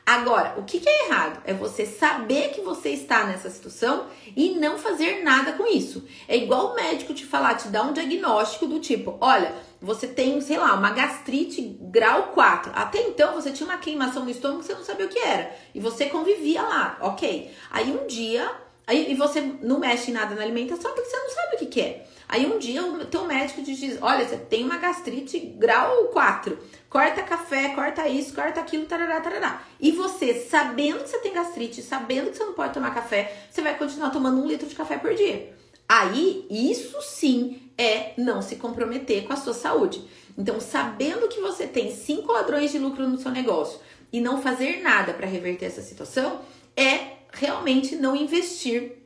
Agora, 0.06 0.56
o 0.58 0.64
que, 0.64 0.82
que, 0.82 0.90
é 0.90 1.06
errado? 1.06 1.42
É 1.46 1.54
você 1.54 1.86
saber 1.86 2.50
que 2.50 2.60
você 2.60 2.90
está 2.90 3.26
nessa 3.26 3.50
situação 3.50 4.08
e 4.36 4.50
não 4.56 4.78
fazer 4.78 5.24
nada 5.24 5.54
com 5.54 5.66
isso. 5.66 6.06
É 6.28 6.36
igual 6.36 6.72
o 6.72 6.76
médico 6.76 7.14
te 7.14 7.26
falar, 7.26 7.56
te 7.56 7.70
dar 7.70 7.84
um 7.84 7.94
diagnóstico 7.94 8.68
do 8.68 8.82
tipo: 8.82 9.18
olha, 9.22 9.56
você 9.82 10.06
tem, 10.06 10.42
sei 10.42 10.58
lá, 10.58 10.74
uma 10.76 10.92
gastrite 10.92 11.78
grau 11.80 12.32
4. 12.34 12.74
Até 12.76 13.02
então 13.08 13.34
você 13.34 13.52
tinha 13.52 13.70
uma 13.70 13.78
queimação 13.78 14.26
no 14.26 14.30
estômago 14.30 14.60
que 14.60 14.66
você 14.66 14.74
não 14.74 14.84
sabia 14.84 15.06
o 15.06 15.10
que 15.10 15.20
era. 15.20 15.56
E 15.74 15.80
você 15.80 16.08
convivia 16.08 16.62
lá, 16.62 16.98
ok. 17.00 17.50
Aí 17.72 17.90
um 17.90 18.06
dia, 18.06 18.52
aí, 18.86 19.10
e 19.10 19.16
você 19.16 19.40
não 19.62 19.80
mexe 19.80 20.12
em 20.12 20.14
nada 20.14 20.36
na 20.36 20.42
alimentação 20.42 20.92
porque 20.92 21.10
você 21.10 21.18
não 21.18 21.30
sabe 21.30 21.56
o 21.56 21.60
que, 21.60 21.66
que 21.68 21.82
é. 21.82 22.06
Aí 22.34 22.48
um 22.48 22.58
dia 22.58 22.84
o 22.84 23.06
teu 23.06 23.26
médico 23.26 23.62
te 23.62 23.76
diz: 23.76 24.00
olha, 24.02 24.28
você 24.28 24.38
tem 24.38 24.64
uma 24.64 24.80
gastrite 24.80 25.40
grau 25.40 26.06
4. 26.06 26.58
Corta 26.90 27.22
café, 27.22 27.70
corta 27.76 28.08
isso, 28.08 28.34
corta 28.34 28.60
aquilo, 28.60 28.88
tarará, 28.88 29.22
tarará. 29.22 29.64
E 29.80 29.92
você, 29.92 30.34
sabendo 30.34 31.04
que 31.04 31.12
você 31.12 31.20
tem 31.20 31.32
gastrite, 31.32 31.84
sabendo 31.84 32.32
que 32.32 32.38
você 32.38 32.44
não 32.44 32.54
pode 32.54 32.74
tomar 32.74 32.92
café, 32.92 33.46
você 33.52 33.62
vai 33.62 33.78
continuar 33.78 34.10
tomando 34.10 34.42
um 34.42 34.48
litro 34.48 34.68
de 34.68 34.74
café 34.74 34.98
por 34.98 35.14
dia. 35.14 35.54
Aí, 35.88 36.48
isso 36.50 37.00
sim 37.04 37.72
é 37.78 38.14
não 38.18 38.42
se 38.42 38.56
comprometer 38.56 39.26
com 39.26 39.34
a 39.34 39.38
sua 39.38 39.54
saúde. 39.54 40.04
Então, 40.36 40.60
sabendo 40.60 41.28
que 41.28 41.40
você 41.40 41.68
tem 41.68 41.92
cinco 41.92 42.32
ladrões 42.32 42.72
de 42.72 42.80
lucro 42.80 43.08
no 43.08 43.20
seu 43.20 43.30
negócio 43.30 43.80
e 44.12 44.20
não 44.20 44.42
fazer 44.42 44.82
nada 44.82 45.14
para 45.14 45.28
reverter 45.28 45.68
essa 45.68 45.84
situação, 45.84 46.42
é 46.76 47.18
realmente 47.32 47.96
não 47.96 48.16
investir 48.16 49.04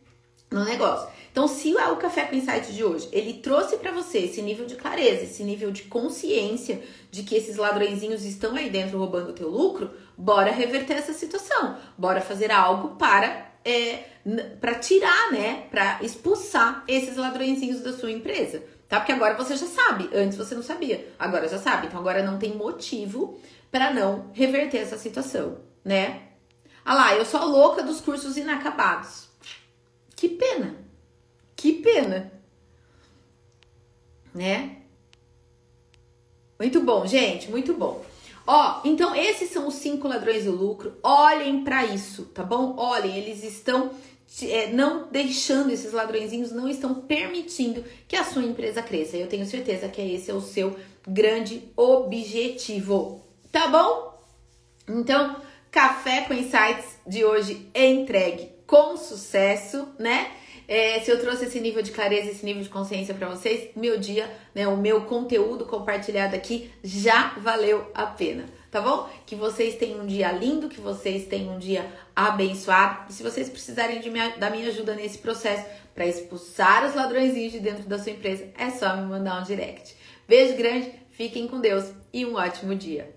no 0.49 0.63
negócio. 0.63 1.16
Então, 1.37 1.47
se 1.47 1.77
é 1.77 1.87
o 1.89 1.97
Café 1.97 2.25
com 2.25 2.35
Insight 2.35 2.73
de 2.73 2.83
hoje, 2.83 3.07
ele 3.11 3.33
trouxe 3.33 3.77
para 3.77 3.91
você 3.91 4.17
esse 4.17 4.41
nível 4.41 4.65
de 4.65 4.73
clareza, 4.73 5.21
esse 5.21 5.43
nível 5.43 5.69
de 5.69 5.83
consciência 5.83 6.81
de 7.11 7.21
que 7.21 7.35
esses 7.35 7.57
ladrõezinhos 7.57 8.25
estão 8.25 8.55
aí 8.55 8.71
dentro 8.71 8.97
roubando 8.97 9.29
o 9.29 9.33
teu 9.33 9.47
lucro, 9.47 9.91
bora 10.17 10.49
reverter 10.49 10.97
essa 10.97 11.13
situação. 11.13 11.77
Bora 11.95 12.21
fazer 12.21 12.51
algo 12.51 12.95
para 12.95 13.51
é, 13.63 14.05
para 14.59 14.79
tirar, 14.79 15.31
né, 15.31 15.67
para 15.69 15.99
expulsar 16.01 16.83
esses 16.87 17.15
ladrõezinhos 17.15 17.81
da 17.81 17.93
sua 17.93 18.09
empresa, 18.09 18.63
tá? 18.89 18.99
Porque 18.99 19.11
agora 19.11 19.35
você 19.35 19.55
já 19.55 19.67
sabe, 19.67 20.09
antes 20.15 20.39
você 20.39 20.55
não 20.55 20.63
sabia, 20.63 21.07
agora 21.19 21.47
já 21.47 21.59
sabe. 21.59 21.85
Então 21.85 21.99
agora 21.99 22.23
não 22.23 22.39
tem 22.39 22.55
motivo 22.55 23.39
para 23.69 23.93
não 23.93 24.31
reverter 24.33 24.79
essa 24.79 24.97
situação, 24.97 25.59
né? 25.85 26.29
Ah 26.83 26.95
lá, 26.95 27.15
eu 27.15 27.25
sou 27.25 27.39
a 27.39 27.45
louca 27.45 27.83
dos 27.83 28.01
cursos 28.01 28.37
inacabados. 28.37 29.27
Que 30.15 30.29
pena. 30.29 30.86
Que 31.57 31.73
pena. 31.73 32.31
Né? 34.33 34.77
Muito 36.57 36.79
bom, 36.81 37.05
gente, 37.05 37.51
muito 37.51 37.73
bom. 37.73 38.05
Ó, 38.45 38.81
então 38.85 39.13
esses 39.13 39.49
são 39.49 39.67
os 39.67 39.73
cinco 39.75 40.07
ladrões 40.07 40.45
do 40.45 40.51
lucro. 40.51 40.95
Olhem 41.03 41.63
para 41.63 41.85
isso, 41.85 42.25
tá 42.25 42.43
bom? 42.43 42.75
Olhem, 42.77 43.17
eles 43.17 43.43
estão 43.43 43.91
é, 44.43 44.71
não 44.71 45.07
deixando 45.09 45.71
esses 45.71 45.91
ladrõezinhos, 45.91 46.51
não 46.51 46.69
estão 46.69 46.95
permitindo 46.95 47.83
que 48.07 48.15
a 48.15 48.23
sua 48.23 48.43
empresa 48.43 48.81
cresça. 48.81 49.17
Eu 49.17 49.27
tenho 49.27 49.45
certeza 49.45 49.89
que 49.89 50.01
esse 50.01 50.31
é 50.31 50.33
o 50.33 50.41
seu 50.41 50.77
grande 51.05 51.63
objetivo, 51.75 53.21
tá 53.51 53.67
bom? 53.67 54.17
Então, 54.87 55.41
café 55.69 56.21
com 56.21 56.33
insights 56.33 56.97
de 57.05 57.25
hoje 57.25 57.69
entregue 57.75 58.49
com 58.65 58.95
sucesso, 58.97 59.87
né? 59.99 60.31
É, 60.67 60.99
se 60.99 61.09
eu 61.09 61.19
trouxe 61.19 61.45
esse 61.45 61.59
nível 61.61 61.81
de 61.81 61.91
clareza, 61.91 62.29
esse 62.29 62.45
nível 62.45 62.61
de 62.61 62.67
consciência 62.69 63.13
para 63.13 63.29
vocês, 63.29 63.69
meu 63.73 63.97
dia, 63.97 64.29
né, 64.53 64.67
o 64.67 64.75
meu 64.75 65.05
conteúdo 65.05 65.65
compartilhado 65.65 66.35
aqui 66.35 66.69
já 66.83 67.29
valeu 67.37 67.89
a 67.93 68.05
pena, 68.05 68.45
tá 68.69 68.81
bom? 68.81 69.09
Que 69.25 69.33
vocês 69.33 69.75
tenham 69.75 70.01
um 70.01 70.05
dia 70.05 70.29
lindo, 70.31 70.67
que 70.67 70.81
vocês 70.81 71.25
tenham 71.25 71.55
um 71.55 71.59
dia 71.59 71.89
abençoado. 72.13 73.13
Se 73.13 73.23
vocês 73.23 73.49
precisarem 73.49 74.01
de 74.01 74.09
minha, 74.09 74.35
da 74.37 74.49
minha 74.49 74.67
ajuda 74.67 74.93
nesse 74.93 75.19
processo 75.19 75.65
para 75.95 76.05
expulsar 76.05 76.85
os 76.85 76.95
ladrõezinhos 76.95 77.53
de 77.53 77.59
dentro 77.61 77.87
da 77.87 77.97
sua 77.97 78.11
empresa, 78.11 78.49
é 78.57 78.69
só 78.69 78.93
me 78.97 79.05
mandar 79.05 79.39
um 79.39 79.43
direct. 79.43 79.95
Beijo 80.27 80.57
grande, 80.57 80.91
fiquem 81.11 81.47
com 81.47 81.61
Deus 81.61 81.93
e 82.11 82.25
um 82.25 82.35
ótimo 82.35 82.75
dia. 82.75 83.16